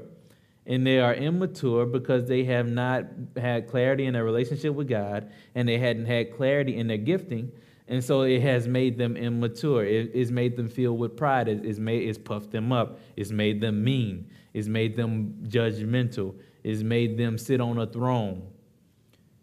And 0.65 0.87
they 0.87 1.01
are 1.01 1.13
immature 1.13 1.87
because 1.87 2.29
they 2.29 2.45
have 2.45 2.69
not 2.69 3.07
had 3.37 3.67
clarity 3.67 4.07
in 4.07 4.15
their 4.15 4.25
relationship 4.25 4.75
with 4.75 4.89
God 4.89 5.33
and 5.57 5.69
they 5.69 5.77
hadn't 5.77 6.07
had 6.07 6.37
clarity 6.37 6.77
in 6.77 6.87
their 6.87 6.99
gifting. 6.99 7.51
And 7.89 8.03
so 8.03 8.23
it 8.23 8.41
has 8.43 8.69
made 8.69 8.97
them 8.97 9.17
immature. 9.17 9.85
It, 9.85 10.13
it's 10.15 10.31
made 10.31 10.57
them 10.57 10.69
feel 10.69 10.97
with 10.97 11.17
pride. 11.17 11.49
It, 11.49 11.65
it's, 11.65 11.81
made, 11.81 12.09
it's 12.09 12.17
puffed 12.17 12.53
them 12.53 12.71
up. 12.71 13.01
It's 13.17 13.33
made 13.33 13.61
them 13.61 13.83
mean. 13.83 14.31
It's 14.55 14.69
made 14.69 14.97
them 14.97 15.45
judgmental. 15.49 16.37
It's 16.63 16.83
made 16.83 17.19
them 17.19 17.39
sit 17.39 17.61
on 17.61 17.79
a 17.79 17.87
throne. 17.87 18.47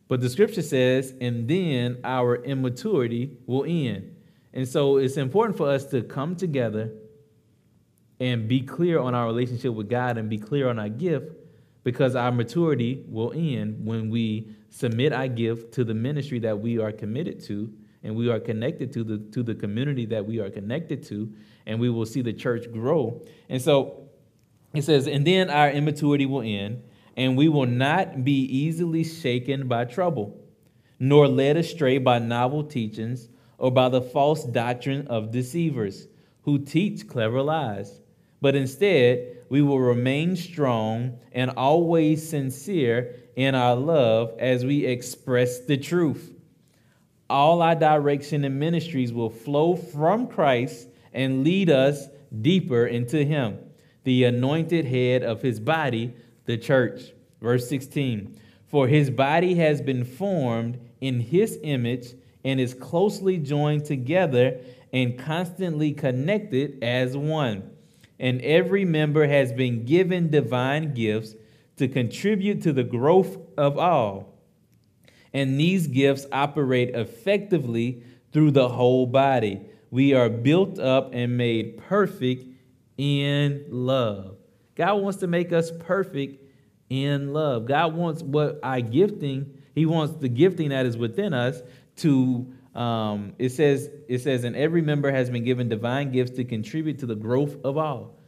But 0.07 0.21
the 0.21 0.29
scripture 0.29 0.61
says, 0.61 1.13
and 1.19 1.49
then 1.49 1.99
our 2.05 2.37
immaturity 2.37 3.37
will 3.45 3.65
end. 3.65 4.15
And 4.53 4.67
so 4.67 4.97
it's 4.97 5.17
important 5.17 5.57
for 5.57 5.69
us 5.69 5.85
to 5.87 6.01
come 6.01 6.35
together 6.35 6.91
and 8.19 8.47
be 8.47 8.61
clear 8.61 8.99
on 8.99 9.15
our 9.15 9.25
relationship 9.25 9.73
with 9.73 9.89
God 9.89 10.17
and 10.17 10.29
be 10.29 10.37
clear 10.37 10.69
on 10.69 10.79
our 10.79 10.89
gift 10.89 11.33
because 11.83 12.15
our 12.15 12.31
maturity 12.31 13.05
will 13.07 13.31
end 13.33 13.85
when 13.85 14.09
we 14.09 14.49
submit 14.69 15.13
our 15.13 15.27
gift 15.27 15.73
to 15.73 15.83
the 15.83 15.93
ministry 15.93 16.39
that 16.39 16.59
we 16.59 16.79
are 16.79 16.91
committed 16.91 17.43
to 17.45 17.71
and 18.03 18.15
we 18.15 18.29
are 18.29 18.39
connected 18.39 18.93
to 18.93 19.03
the 19.03 19.17
to 19.31 19.43
the 19.43 19.55
community 19.55 20.05
that 20.05 20.25
we 20.25 20.39
are 20.39 20.49
connected 20.49 21.03
to 21.03 21.33
and 21.65 21.79
we 21.79 21.89
will 21.89 22.05
see 22.05 22.21
the 22.21 22.33
church 22.33 22.71
grow. 22.71 23.21
And 23.49 23.61
so 23.61 24.09
it 24.73 24.83
says 24.83 25.07
and 25.07 25.25
then 25.25 25.49
our 25.49 25.69
immaturity 25.69 26.25
will 26.25 26.41
end 26.41 26.83
and 27.15 27.37
we 27.37 27.49
will 27.49 27.65
not 27.65 28.23
be 28.23 28.41
easily 28.43 29.03
shaken 29.03 29.67
by 29.67 29.85
trouble 29.85 30.39
nor 30.99 31.27
led 31.27 31.55
astray 31.55 31.97
by 31.97 32.19
novel 32.19 32.63
teachings 32.63 33.29
or 33.59 33.71
by 33.71 33.87
the 33.89 34.01
false 34.01 34.43
doctrine 34.43 35.05
of 35.07 35.31
deceivers 35.31 36.07
who 36.43 36.57
teach 36.57 37.07
clever 37.07 37.41
lies 37.41 38.01
but 38.41 38.55
instead 38.55 39.37
we 39.49 39.61
will 39.61 39.79
remain 39.79 40.35
strong 40.35 41.17
and 41.31 41.51
always 41.51 42.27
sincere 42.27 43.15
in 43.35 43.53
our 43.53 43.75
love 43.75 44.33
as 44.39 44.65
we 44.65 44.85
express 44.85 45.59
the 45.59 45.77
truth 45.77 46.33
all 47.29 47.61
our 47.61 47.75
direction 47.75 48.43
and 48.43 48.59
ministries 48.59 49.13
will 49.13 49.29
flow 49.29 49.75
from 49.75 50.27
Christ 50.27 50.87
and 51.13 51.43
lead 51.43 51.69
us 51.69 52.07
deeper 52.41 52.87
into 52.87 53.23
Him, 53.23 53.59
the 54.03 54.23
anointed 54.23 54.85
head 54.85 55.23
of 55.23 55.41
His 55.41 55.59
body, 55.59 56.13
the 56.45 56.57
church. 56.57 57.13
Verse 57.39 57.69
16 57.69 58.35
For 58.67 58.87
His 58.87 59.09
body 59.09 59.55
has 59.55 59.81
been 59.81 60.03
formed 60.03 60.79
in 60.99 61.19
His 61.19 61.59
image 61.61 62.13
and 62.43 62.59
is 62.59 62.73
closely 62.73 63.37
joined 63.37 63.85
together 63.85 64.59
and 64.93 65.19
constantly 65.19 65.91
connected 65.93 66.83
as 66.83 67.15
one. 67.15 67.69
And 68.19 68.41
every 68.41 68.85
member 68.85 69.27
has 69.27 69.53
been 69.53 69.85
given 69.85 70.29
divine 70.29 70.93
gifts 70.93 71.35
to 71.77 71.87
contribute 71.87 72.61
to 72.63 72.73
the 72.73 72.83
growth 72.83 73.37
of 73.57 73.77
all 73.77 74.29
and 75.33 75.59
these 75.59 75.87
gifts 75.87 76.25
operate 76.31 76.95
effectively 76.95 78.03
through 78.31 78.51
the 78.51 78.69
whole 78.69 79.05
body. 79.05 79.61
We 79.91 80.13
are 80.13 80.29
built 80.29 80.79
up 80.79 81.11
and 81.13 81.37
made 81.37 81.77
perfect 81.77 82.45
in 82.97 83.65
love. 83.69 84.37
God 84.75 84.95
wants 84.95 85.19
to 85.19 85.27
make 85.27 85.51
us 85.51 85.71
perfect 85.79 86.43
in 86.89 87.33
love. 87.33 87.65
God 87.65 87.93
wants 87.95 88.23
what 88.23 88.59
our 88.63 88.81
gifting, 88.81 89.57
He 89.75 89.85
wants 89.85 90.15
the 90.15 90.29
gifting 90.29 90.69
that 90.69 90.85
is 90.85 90.97
within 90.97 91.33
us 91.33 91.61
to 91.99 92.51
um, 92.75 93.33
it 93.39 93.49
says 93.49 93.89
it 94.07 94.19
says 94.19 94.43
and 94.43 94.55
every 94.55 94.81
member 94.81 95.11
has 95.11 95.29
been 95.29 95.43
given 95.43 95.69
divine 95.69 96.11
gifts 96.11 96.31
to 96.37 96.43
contribute 96.43 96.99
to 96.99 97.05
the 97.05 97.15
growth 97.15 97.57
of 97.63 97.77
all. 97.77 98.19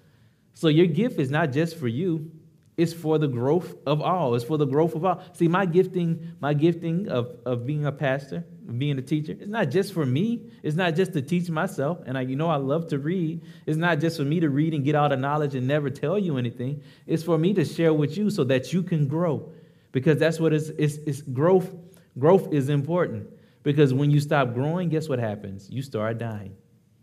So 0.53 0.67
your 0.67 0.87
gift 0.87 1.19
is 1.19 1.29
not 1.29 1.51
just 1.51 1.77
for 1.77 1.87
you. 1.87 2.31
It's 2.77 2.93
for 2.93 3.19
the 3.19 3.27
growth 3.27 3.75
of 3.85 4.01
all. 4.01 4.33
It's 4.33 4.45
for 4.45 4.57
the 4.57 4.65
growth 4.65 4.95
of 4.95 5.05
all. 5.05 5.21
See, 5.33 5.47
my 5.47 5.65
gifting, 5.65 6.33
my 6.39 6.53
gifting 6.53 7.09
of, 7.09 7.35
of 7.45 7.65
being 7.65 7.85
a 7.85 7.91
pastor, 7.91 8.45
being 8.77 8.97
a 8.97 9.01
teacher. 9.01 9.33
It's 9.33 9.47
not 9.47 9.69
just 9.69 9.93
for 9.93 10.05
me. 10.05 10.49
It's 10.63 10.75
not 10.75 10.95
just 10.95 11.13
to 11.13 11.21
teach 11.21 11.49
myself. 11.49 11.99
And 12.05 12.17
I, 12.17 12.21
you 12.21 12.35
know, 12.35 12.49
I 12.49 12.55
love 12.55 12.87
to 12.87 12.97
read. 12.97 13.41
It's 13.65 13.77
not 13.77 13.99
just 13.99 14.17
for 14.17 14.23
me 14.23 14.39
to 14.39 14.49
read 14.49 14.73
and 14.73 14.83
get 14.83 14.95
all 14.95 15.09
the 15.09 15.17
knowledge 15.17 15.53
and 15.53 15.67
never 15.67 15.89
tell 15.89 16.17
you 16.17 16.37
anything. 16.37 16.81
It's 17.05 17.23
for 17.23 17.37
me 17.37 17.53
to 17.53 17.65
share 17.65 17.93
with 17.93 18.17
you 18.17 18.29
so 18.29 18.43
that 18.45 18.73
you 18.73 18.83
can 18.83 19.07
grow. 19.07 19.51
Because 19.91 20.17
that's 20.17 20.39
what 20.39 20.53
it's, 20.53 20.69
it's, 20.69 20.95
it's 21.05 21.21
growth. 21.21 21.75
Growth 22.17 22.53
is 22.53 22.69
important. 22.69 23.27
Because 23.63 23.93
when 23.93 24.11
you 24.11 24.19
stop 24.19 24.53
growing, 24.53 24.89
guess 24.89 25.07
what 25.07 25.19
happens? 25.19 25.69
You 25.69 25.81
start 25.81 26.17
dying 26.17 26.55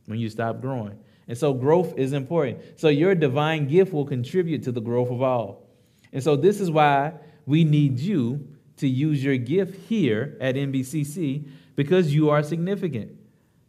when 0.07 0.19
you 0.19 0.29
stop 0.29 0.61
growing. 0.61 0.99
And 1.29 1.37
so 1.37 1.53
growth 1.53 1.97
is 1.99 2.13
important. 2.13 2.81
So 2.81 2.89
your 2.89 3.15
divine 3.15 3.69
gift 3.69 3.93
will 3.93 4.07
contribute 4.07 4.63
to 4.65 4.73
the 4.73 4.81
growth 4.81 5.11
of 5.11 5.23
all. 5.23 5.69
And 6.13 6.23
so 6.23 6.37
this 6.37 6.61
is 6.61 6.71
why 6.71 7.15
we 7.47 7.65
need 7.65 8.01
you 8.01 8.49
to 8.79 8.89
use 8.89 9.23
your 9.23 9.37
gift 9.37 9.89
here 9.89 10.37
at 10.41 10.55
NBCC 10.55 11.49
because 11.77 12.15
you 12.15 12.31
are 12.31 12.43
significant. 12.43 13.13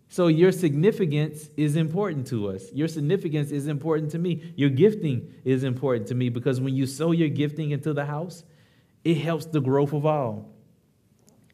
So 0.08 0.28
your 0.28 0.52
significance 0.52 1.50
is 1.56 1.76
important 1.76 2.26
to 2.28 2.50
us. 2.50 2.72
Your 2.74 2.88
significance 2.88 3.52
is 3.52 3.68
important 3.68 4.10
to 4.12 4.20
me. 4.20 4.54
Your 4.56 4.70
gifting 4.70 5.32
is 5.44 5.64
important 5.64 6.08
to 6.08 6.16
me 6.16 6.30
because 6.30 6.60
when 6.60 6.76
you 6.76 6.88
sow 6.88 7.12
your 7.12 7.30
gifting 7.30 7.72
into 7.72 7.94
the 7.94 8.06
house, 8.06 8.44
it 9.04 9.18
helps 9.18 9.46
the 9.46 9.62
growth 9.62 9.94
of 9.94 10.06
all. 10.06 10.50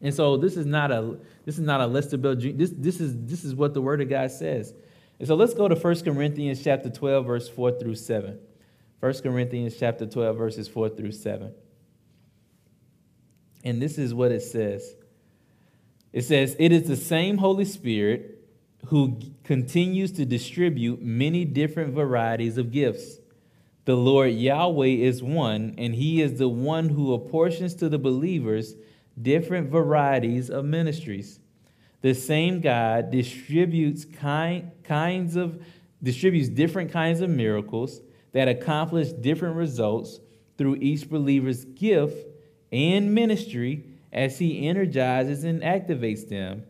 And 0.00 0.12
so 0.12 0.36
this 0.36 0.56
is 0.56 0.66
not 0.66 0.90
a 0.90 1.16
this 1.44 1.58
is 1.58 1.64
not 1.64 1.80
a 1.80 1.86
list 1.86 2.10
to 2.10 2.18
build. 2.18 2.40
This 2.40 2.72
this 2.76 3.00
is 3.00 3.16
this 3.24 3.44
is 3.44 3.54
what 3.54 3.74
the 3.74 3.80
word 3.80 4.00
of 4.00 4.08
God 4.08 4.30
says. 4.30 4.74
And 5.18 5.26
so 5.26 5.34
let's 5.34 5.54
go 5.54 5.68
to 5.68 5.74
1 5.74 6.00
Corinthians 6.02 6.62
chapter 6.62 6.90
12 6.90 7.24
verse 7.26 7.48
4 7.48 7.78
through 7.78 7.94
7. 7.94 8.38
1 9.00 9.14
Corinthians 9.22 9.76
chapter 9.78 10.06
12 10.06 10.36
verses 10.36 10.68
4 10.68 10.90
through 10.90 11.12
7. 11.12 11.52
And 13.64 13.80
this 13.80 13.98
is 13.98 14.12
what 14.12 14.32
it 14.32 14.42
says. 14.42 14.94
It 16.12 16.22
says, 16.22 16.56
"It 16.58 16.72
is 16.72 16.86
the 16.86 16.96
same 16.96 17.38
Holy 17.38 17.64
Spirit 17.64 18.44
who 18.86 19.18
continues 19.44 20.12
to 20.12 20.24
distribute 20.24 21.02
many 21.02 21.44
different 21.44 21.94
varieties 21.94 22.58
of 22.58 22.70
gifts." 22.70 23.20
The 23.86 23.96
Lord 23.96 24.32
Yahweh 24.32 24.86
is 24.86 25.22
one, 25.22 25.74
and 25.78 25.94
He 25.94 26.20
is 26.20 26.38
the 26.38 26.48
one 26.48 26.90
who 26.90 27.14
apportions 27.14 27.74
to 27.76 27.88
the 27.88 27.98
believers 27.98 28.74
different 29.20 29.70
varieties 29.70 30.50
of 30.50 30.64
ministries. 30.64 31.40
The 32.02 32.14
same 32.14 32.60
God 32.60 33.10
distributes 33.10 34.04
kind, 34.04 34.70
kinds 34.84 35.36
of 35.36 35.62
distributes 36.02 36.48
different 36.48 36.92
kinds 36.92 37.20
of 37.20 37.30
miracles 37.30 38.00
that 38.32 38.48
accomplish 38.48 39.08
different 39.08 39.56
results 39.56 40.20
through 40.58 40.76
each 40.76 41.08
believer's 41.08 41.64
gift 41.64 42.26
and 42.70 43.14
ministry 43.14 43.84
as 44.12 44.38
he 44.38 44.68
energizes 44.68 45.44
and 45.44 45.62
activates 45.62 46.28
them. 46.28 46.64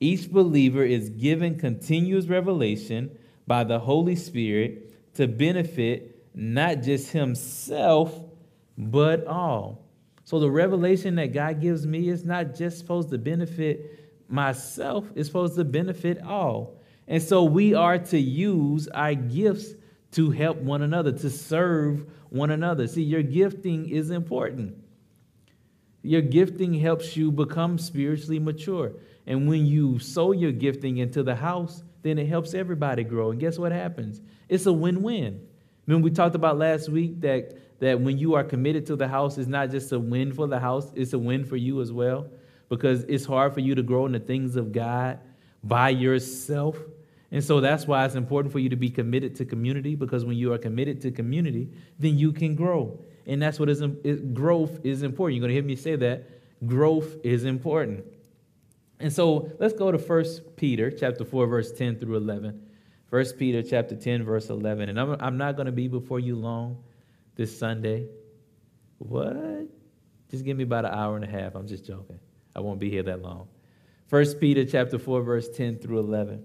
Each 0.00 0.30
believer 0.30 0.82
is 0.82 1.10
given 1.10 1.58
continuous 1.58 2.26
revelation 2.26 3.16
by 3.46 3.64
the 3.64 3.78
Holy 3.78 4.16
Spirit 4.16 5.14
to 5.14 5.28
benefit 5.28 6.24
not 6.34 6.82
just 6.82 7.12
himself, 7.12 8.14
but 8.78 9.26
all. 9.26 9.84
So 10.30 10.38
the 10.38 10.48
revelation 10.48 11.16
that 11.16 11.32
God 11.32 11.60
gives 11.60 11.84
me 11.84 12.08
is 12.08 12.24
not 12.24 12.54
just 12.54 12.78
supposed 12.78 13.10
to 13.10 13.18
benefit 13.18 14.14
myself, 14.28 15.04
it's 15.16 15.26
supposed 15.26 15.56
to 15.56 15.64
benefit 15.64 16.22
all. 16.22 16.78
And 17.08 17.20
so 17.20 17.42
we 17.42 17.74
are 17.74 17.98
to 17.98 18.16
use 18.16 18.86
our 18.86 19.14
gifts 19.14 19.74
to 20.12 20.30
help 20.30 20.58
one 20.58 20.82
another, 20.82 21.10
to 21.10 21.30
serve 21.30 22.06
one 22.28 22.52
another. 22.52 22.86
See, 22.86 23.02
your 23.02 23.24
gifting 23.24 23.88
is 23.88 24.12
important. 24.12 24.76
Your 26.02 26.22
gifting 26.22 26.74
helps 26.74 27.16
you 27.16 27.32
become 27.32 27.76
spiritually 27.76 28.38
mature. 28.38 28.92
And 29.26 29.48
when 29.48 29.66
you 29.66 29.98
sow 29.98 30.30
your 30.30 30.52
gifting 30.52 30.98
into 30.98 31.24
the 31.24 31.34
house, 31.34 31.82
then 32.02 32.20
it 32.20 32.28
helps 32.28 32.54
everybody 32.54 33.02
grow. 33.02 33.32
And 33.32 33.40
guess 33.40 33.58
what 33.58 33.72
happens? 33.72 34.20
It's 34.48 34.66
a 34.66 34.72
win 34.72 35.02
win. 35.02 35.44
Remember, 35.88 36.04
we 36.04 36.12
talked 36.12 36.36
about 36.36 36.56
last 36.56 36.88
week 36.88 37.20
that 37.22 37.58
that 37.80 38.00
when 38.00 38.18
you 38.18 38.34
are 38.34 38.44
committed 38.44 38.86
to 38.86 38.96
the 38.96 39.08
house, 39.08 39.36
it's 39.38 39.48
not 39.48 39.70
just 39.70 39.90
a 39.92 39.98
win 39.98 40.32
for 40.32 40.46
the 40.46 40.60
house, 40.60 40.92
it's 40.94 41.12
a 41.12 41.18
win 41.18 41.44
for 41.44 41.56
you 41.56 41.80
as 41.80 41.92
well. 41.92 42.28
Because 42.68 43.02
it's 43.04 43.24
hard 43.24 43.52
for 43.52 43.60
you 43.60 43.74
to 43.74 43.82
grow 43.82 44.06
in 44.06 44.12
the 44.12 44.20
things 44.20 44.54
of 44.54 44.70
God 44.70 45.18
by 45.64 45.88
yourself. 45.90 46.78
And 47.32 47.42
so 47.42 47.60
that's 47.60 47.86
why 47.86 48.04
it's 48.04 48.14
important 48.14 48.52
for 48.52 48.58
you 48.58 48.68
to 48.68 48.76
be 48.76 48.90
committed 48.90 49.34
to 49.36 49.44
community, 49.44 49.94
because 49.96 50.24
when 50.24 50.36
you 50.36 50.52
are 50.52 50.58
committed 50.58 51.00
to 51.02 51.10
community, 51.10 51.70
then 51.98 52.16
you 52.16 52.32
can 52.32 52.54
grow. 52.54 53.02
And 53.26 53.42
that's 53.42 53.58
what 53.58 53.68
is 53.68 53.82
growth 54.32 54.80
is 54.84 55.02
important. 55.02 55.36
You're 55.36 55.48
going 55.48 55.50
to 55.50 55.54
hear 55.54 55.64
me 55.64 55.76
say 55.76 55.96
that. 55.96 56.28
Growth 56.66 57.16
is 57.24 57.44
important. 57.44 58.04
And 58.98 59.12
so 59.12 59.50
let's 59.58 59.72
go 59.72 59.90
to 59.90 59.98
1 59.98 60.24
Peter 60.56 60.90
chapter 60.90 61.24
4, 61.24 61.46
verse 61.46 61.72
10 61.72 61.98
through 61.98 62.16
11. 62.16 62.60
1 63.08 63.24
Peter 63.38 63.62
chapter 63.62 63.96
10, 63.96 64.24
verse 64.24 64.50
11. 64.50 64.90
And 64.90 65.00
I'm, 65.00 65.16
I'm 65.20 65.38
not 65.38 65.56
going 65.56 65.66
to 65.66 65.72
be 65.72 65.88
before 65.88 66.20
you 66.20 66.36
long 66.36 66.82
this 67.40 67.58
Sunday. 67.58 68.06
What? 68.98 69.66
Just 70.30 70.44
give 70.44 70.58
me 70.58 70.64
about 70.64 70.84
an 70.84 70.92
hour 70.92 71.16
and 71.16 71.24
a 71.24 71.26
half. 71.26 71.54
I'm 71.54 71.66
just 71.66 71.86
joking. 71.86 72.20
I 72.54 72.60
won't 72.60 72.78
be 72.78 72.90
here 72.90 73.02
that 73.04 73.22
long. 73.22 73.48
1 74.10 74.34
Peter 74.34 74.66
chapter 74.66 74.98
4, 74.98 75.22
verse 75.22 75.48
10 75.48 75.78
through 75.78 76.00
11. 76.00 76.44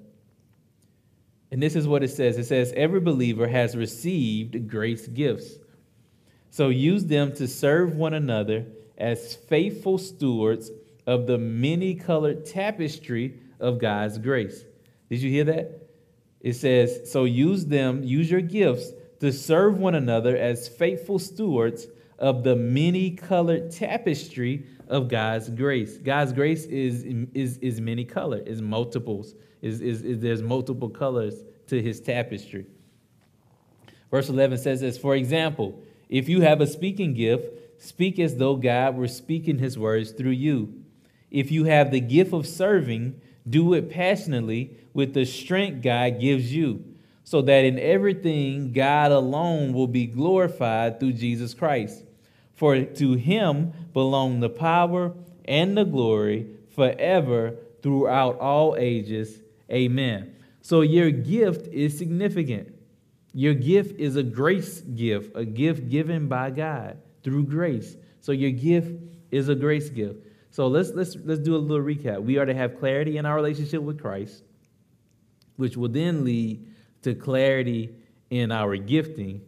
And 1.51 1.61
this 1.61 1.75
is 1.75 1.85
what 1.85 2.01
it 2.01 2.11
says. 2.11 2.37
It 2.37 2.45
says, 2.45 2.71
Every 2.77 3.01
believer 3.01 3.45
has 3.45 3.75
received 3.75 4.69
grace 4.69 5.05
gifts. 5.07 5.55
So 6.49 6.69
use 6.69 7.05
them 7.05 7.33
to 7.35 7.45
serve 7.45 7.97
one 7.97 8.13
another 8.13 8.65
as 8.97 9.35
faithful 9.35 9.97
stewards 9.97 10.71
of 11.05 11.27
the 11.27 11.37
many 11.37 11.95
colored 11.95 12.45
tapestry 12.45 13.37
of 13.59 13.79
God's 13.79 14.17
grace. 14.17 14.63
Did 15.09 15.21
you 15.21 15.29
hear 15.29 15.43
that? 15.43 15.89
It 16.39 16.53
says, 16.53 17.11
So 17.11 17.25
use 17.25 17.65
them, 17.65 18.01
use 18.01 18.31
your 18.31 18.39
gifts 18.39 18.93
to 19.19 19.31
serve 19.31 19.79
one 19.79 19.95
another 19.95 20.35
as 20.37 20.67
faithful 20.67 21.19
stewards 21.19 21.87
of 22.19 22.43
the 22.43 22.55
many 22.55 23.11
colored 23.11 23.71
tapestry 23.71 24.65
of 24.87 25.07
God's 25.07 25.49
grace. 25.49 25.97
God's 25.97 26.33
grace 26.33 26.65
is, 26.65 27.03
is, 27.33 27.57
is 27.57 27.81
many 27.81 28.05
colored, 28.05 28.47
is 28.47 28.61
multiples, 28.61 29.35
is, 29.61 29.81
is, 29.81 30.03
is 30.03 30.19
there's 30.19 30.41
multiple 30.41 30.89
colors 30.89 31.43
to 31.67 31.81
his 31.81 31.99
tapestry. 31.99 32.65
Verse 34.11 34.29
11 34.29 34.57
says 34.59 34.81
this 34.81 34.97
For 34.97 35.15
example, 35.15 35.81
if 36.09 36.29
you 36.29 36.41
have 36.41 36.61
a 36.61 36.67
speaking 36.67 37.13
gift, 37.13 37.81
speak 37.81 38.19
as 38.19 38.37
though 38.37 38.55
God 38.55 38.95
were 38.95 39.07
speaking 39.07 39.59
his 39.59 39.77
words 39.77 40.11
through 40.11 40.31
you. 40.31 40.83
If 41.31 41.51
you 41.51 41.65
have 41.65 41.91
the 41.91 41.99
gift 41.99 42.31
of 42.31 42.47
serving, 42.47 43.19
do 43.47 43.73
it 43.73 43.89
passionately 43.89 44.77
with 44.93 45.13
the 45.13 45.25
strength 45.25 45.83
God 45.83 46.19
gives 46.19 46.53
you 46.53 46.94
so 47.25 47.41
that 47.41 47.65
in 47.65 47.79
everything 47.79 48.71
God 48.71 49.11
alone 49.11 49.73
will 49.73 49.87
be 49.87 50.05
glorified 50.05 50.99
through 50.99 51.13
Jesus 51.13 51.53
Christ. 51.55 52.03
For 52.53 52.83
to 52.83 53.13
him 53.13 53.73
belong 53.93 54.39
the 54.39 54.49
power 54.49 55.11
and 55.43 55.75
the 55.75 55.83
glory 55.83 56.47
forever 56.69 57.55
throughout 57.81 58.39
all 58.39 58.75
ages. 58.77 59.41
Amen. 59.71 60.35
So 60.61 60.81
your 60.81 61.09
gift 61.09 61.67
is 61.67 61.97
significant. 61.97 62.73
Your 63.33 63.55
gift 63.55 63.99
is 63.99 64.15
a 64.15 64.23
grace 64.23 64.81
gift, 64.81 65.35
a 65.35 65.43
gift 65.45 65.89
given 65.89 66.27
by 66.27 66.51
God 66.51 66.97
through 67.23 67.45
grace. 67.45 67.97
So 68.21 68.31
your 68.31 68.51
gift 68.51 68.91
is 69.31 69.49
a 69.49 69.55
grace 69.55 69.89
gift. 69.89 70.19
So 70.51 70.67
let's 70.67 70.91
let's 70.91 71.17
let's 71.25 71.41
do 71.41 71.55
a 71.55 71.57
little 71.57 71.83
recap. 71.83 72.23
We 72.23 72.37
are 72.37 72.45
to 72.45 72.53
have 72.53 72.79
clarity 72.79 73.17
in 73.17 73.25
our 73.25 73.35
relationship 73.35 73.81
with 73.81 73.99
Christ, 73.99 74.43
which 75.57 75.75
will 75.75 75.89
then 75.89 76.23
lead 76.23 76.65
to 77.05 77.15
clarity 77.15 77.95
in 78.29 78.51
our 78.51 78.75
gifting. 78.75 79.41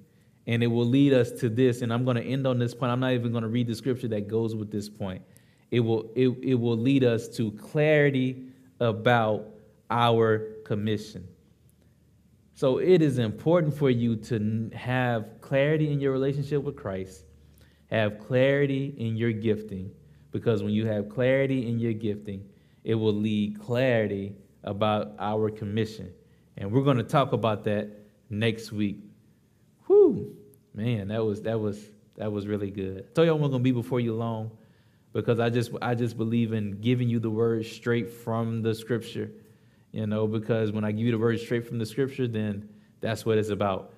And 0.48 0.64
it 0.64 0.68
will 0.68 0.86
lead 0.86 1.14
us 1.14 1.32
to 1.42 1.50
this. 1.50 1.82
And 1.82 1.92
I'm 1.92 2.06
going 2.06 2.16
to 2.16 2.24
end 2.24 2.48
on 2.48 2.58
this 2.58 2.74
point. 2.74 2.92
I'm 2.92 3.02
not 3.02 3.12
even 3.12 3.32
going 3.32 3.44
to 3.44 3.50
read 3.50 3.68
the 3.68 3.76
scripture 3.76 4.08
that 4.08 4.28
goes 4.28 4.56
with 4.56 4.72
this 4.72 4.90
point. 4.90 5.22
It 5.70 5.82
will, 5.82 6.10
it, 6.16 6.30
it 6.42 6.56
will 6.56 6.78
lead 6.78 7.04
us 7.04 7.28
to 7.36 7.52
clarity 7.52 8.46
about 8.80 9.48
our 9.90 10.54
commission. 10.66 11.28
So 12.54 12.78
it 12.78 13.02
is 13.02 13.20
important 13.20 13.78
for 13.78 13.90
you 13.90 14.16
to 14.16 14.72
have 14.74 15.42
clarity 15.42 15.92
in 15.92 16.00
your 16.00 16.12
relationship 16.12 16.64
with 16.64 16.76
Christ, 16.76 17.26
have 17.92 18.18
clarity 18.18 18.96
in 18.98 19.18
your 19.18 19.32
gifting, 19.32 19.92
because 20.32 20.64
when 20.64 20.72
you 20.72 20.88
have 20.88 21.10
clarity 21.10 21.68
in 21.68 21.78
your 21.78 21.94
gifting, 21.94 22.46
it 22.84 22.96
will 22.96 23.14
lead 23.14 23.60
clarity 23.60 24.34
about 24.64 25.14
our 25.20 25.50
commission. 25.50 26.12
And 26.58 26.72
we're 26.72 26.82
going 26.82 26.98
to 26.98 27.04
talk 27.04 27.34
about 27.34 27.64
that 27.66 27.90
next 28.30 28.72
week. 28.72 29.00
Whew, 29.86 30.36
man, 30.74 31.10
that 31.10 31.24
was 31.24 31.42
that 31.44 31.60
was 31.60 31.80
that 32.18 32.32
was 32.32 32.48
really 32.48 32.72
good. 32.72 33.06
I 33.12 33.14
told 33.14 33.30
I'm 33.30 33.40
going 33.40 33.52
to 33.52 33.60
be 33.60 33.72
before 33.72 34.00
you 34.00 34.14
long 34.14 34.52
because 35.14 35.40
I 35.40 35.50
just 35.50 35.72
I 35.82 35.96
just 35.96 36.18
believe 36.18 36.54
in 36.54 36.82
giving 36.82 37.10
you 37.10 37.20
the 37.20 37.30
word 37.30 37.66
straight 37.66 38.10
from 38.10 38.62
the 38.62 38.74
scripture. 38.74 39.32
You 39.92 40.06
know, 40.06 40.28
because 40.28 40.72
when 40.72 40.84
I 40.84 40.92
give 40.92 41.06
you 41.06 41.12
the 41.12 41.18
word 41.18 41.40
straight 41.40 41.68
from 41.68 41.80
the 41.80 41.86
scripture, 41.86 42.28
then 42.28 42.70
that's 43.00 43.26
what 43.26 43.38
it's 43.38 43.50
about. 43.50 43.94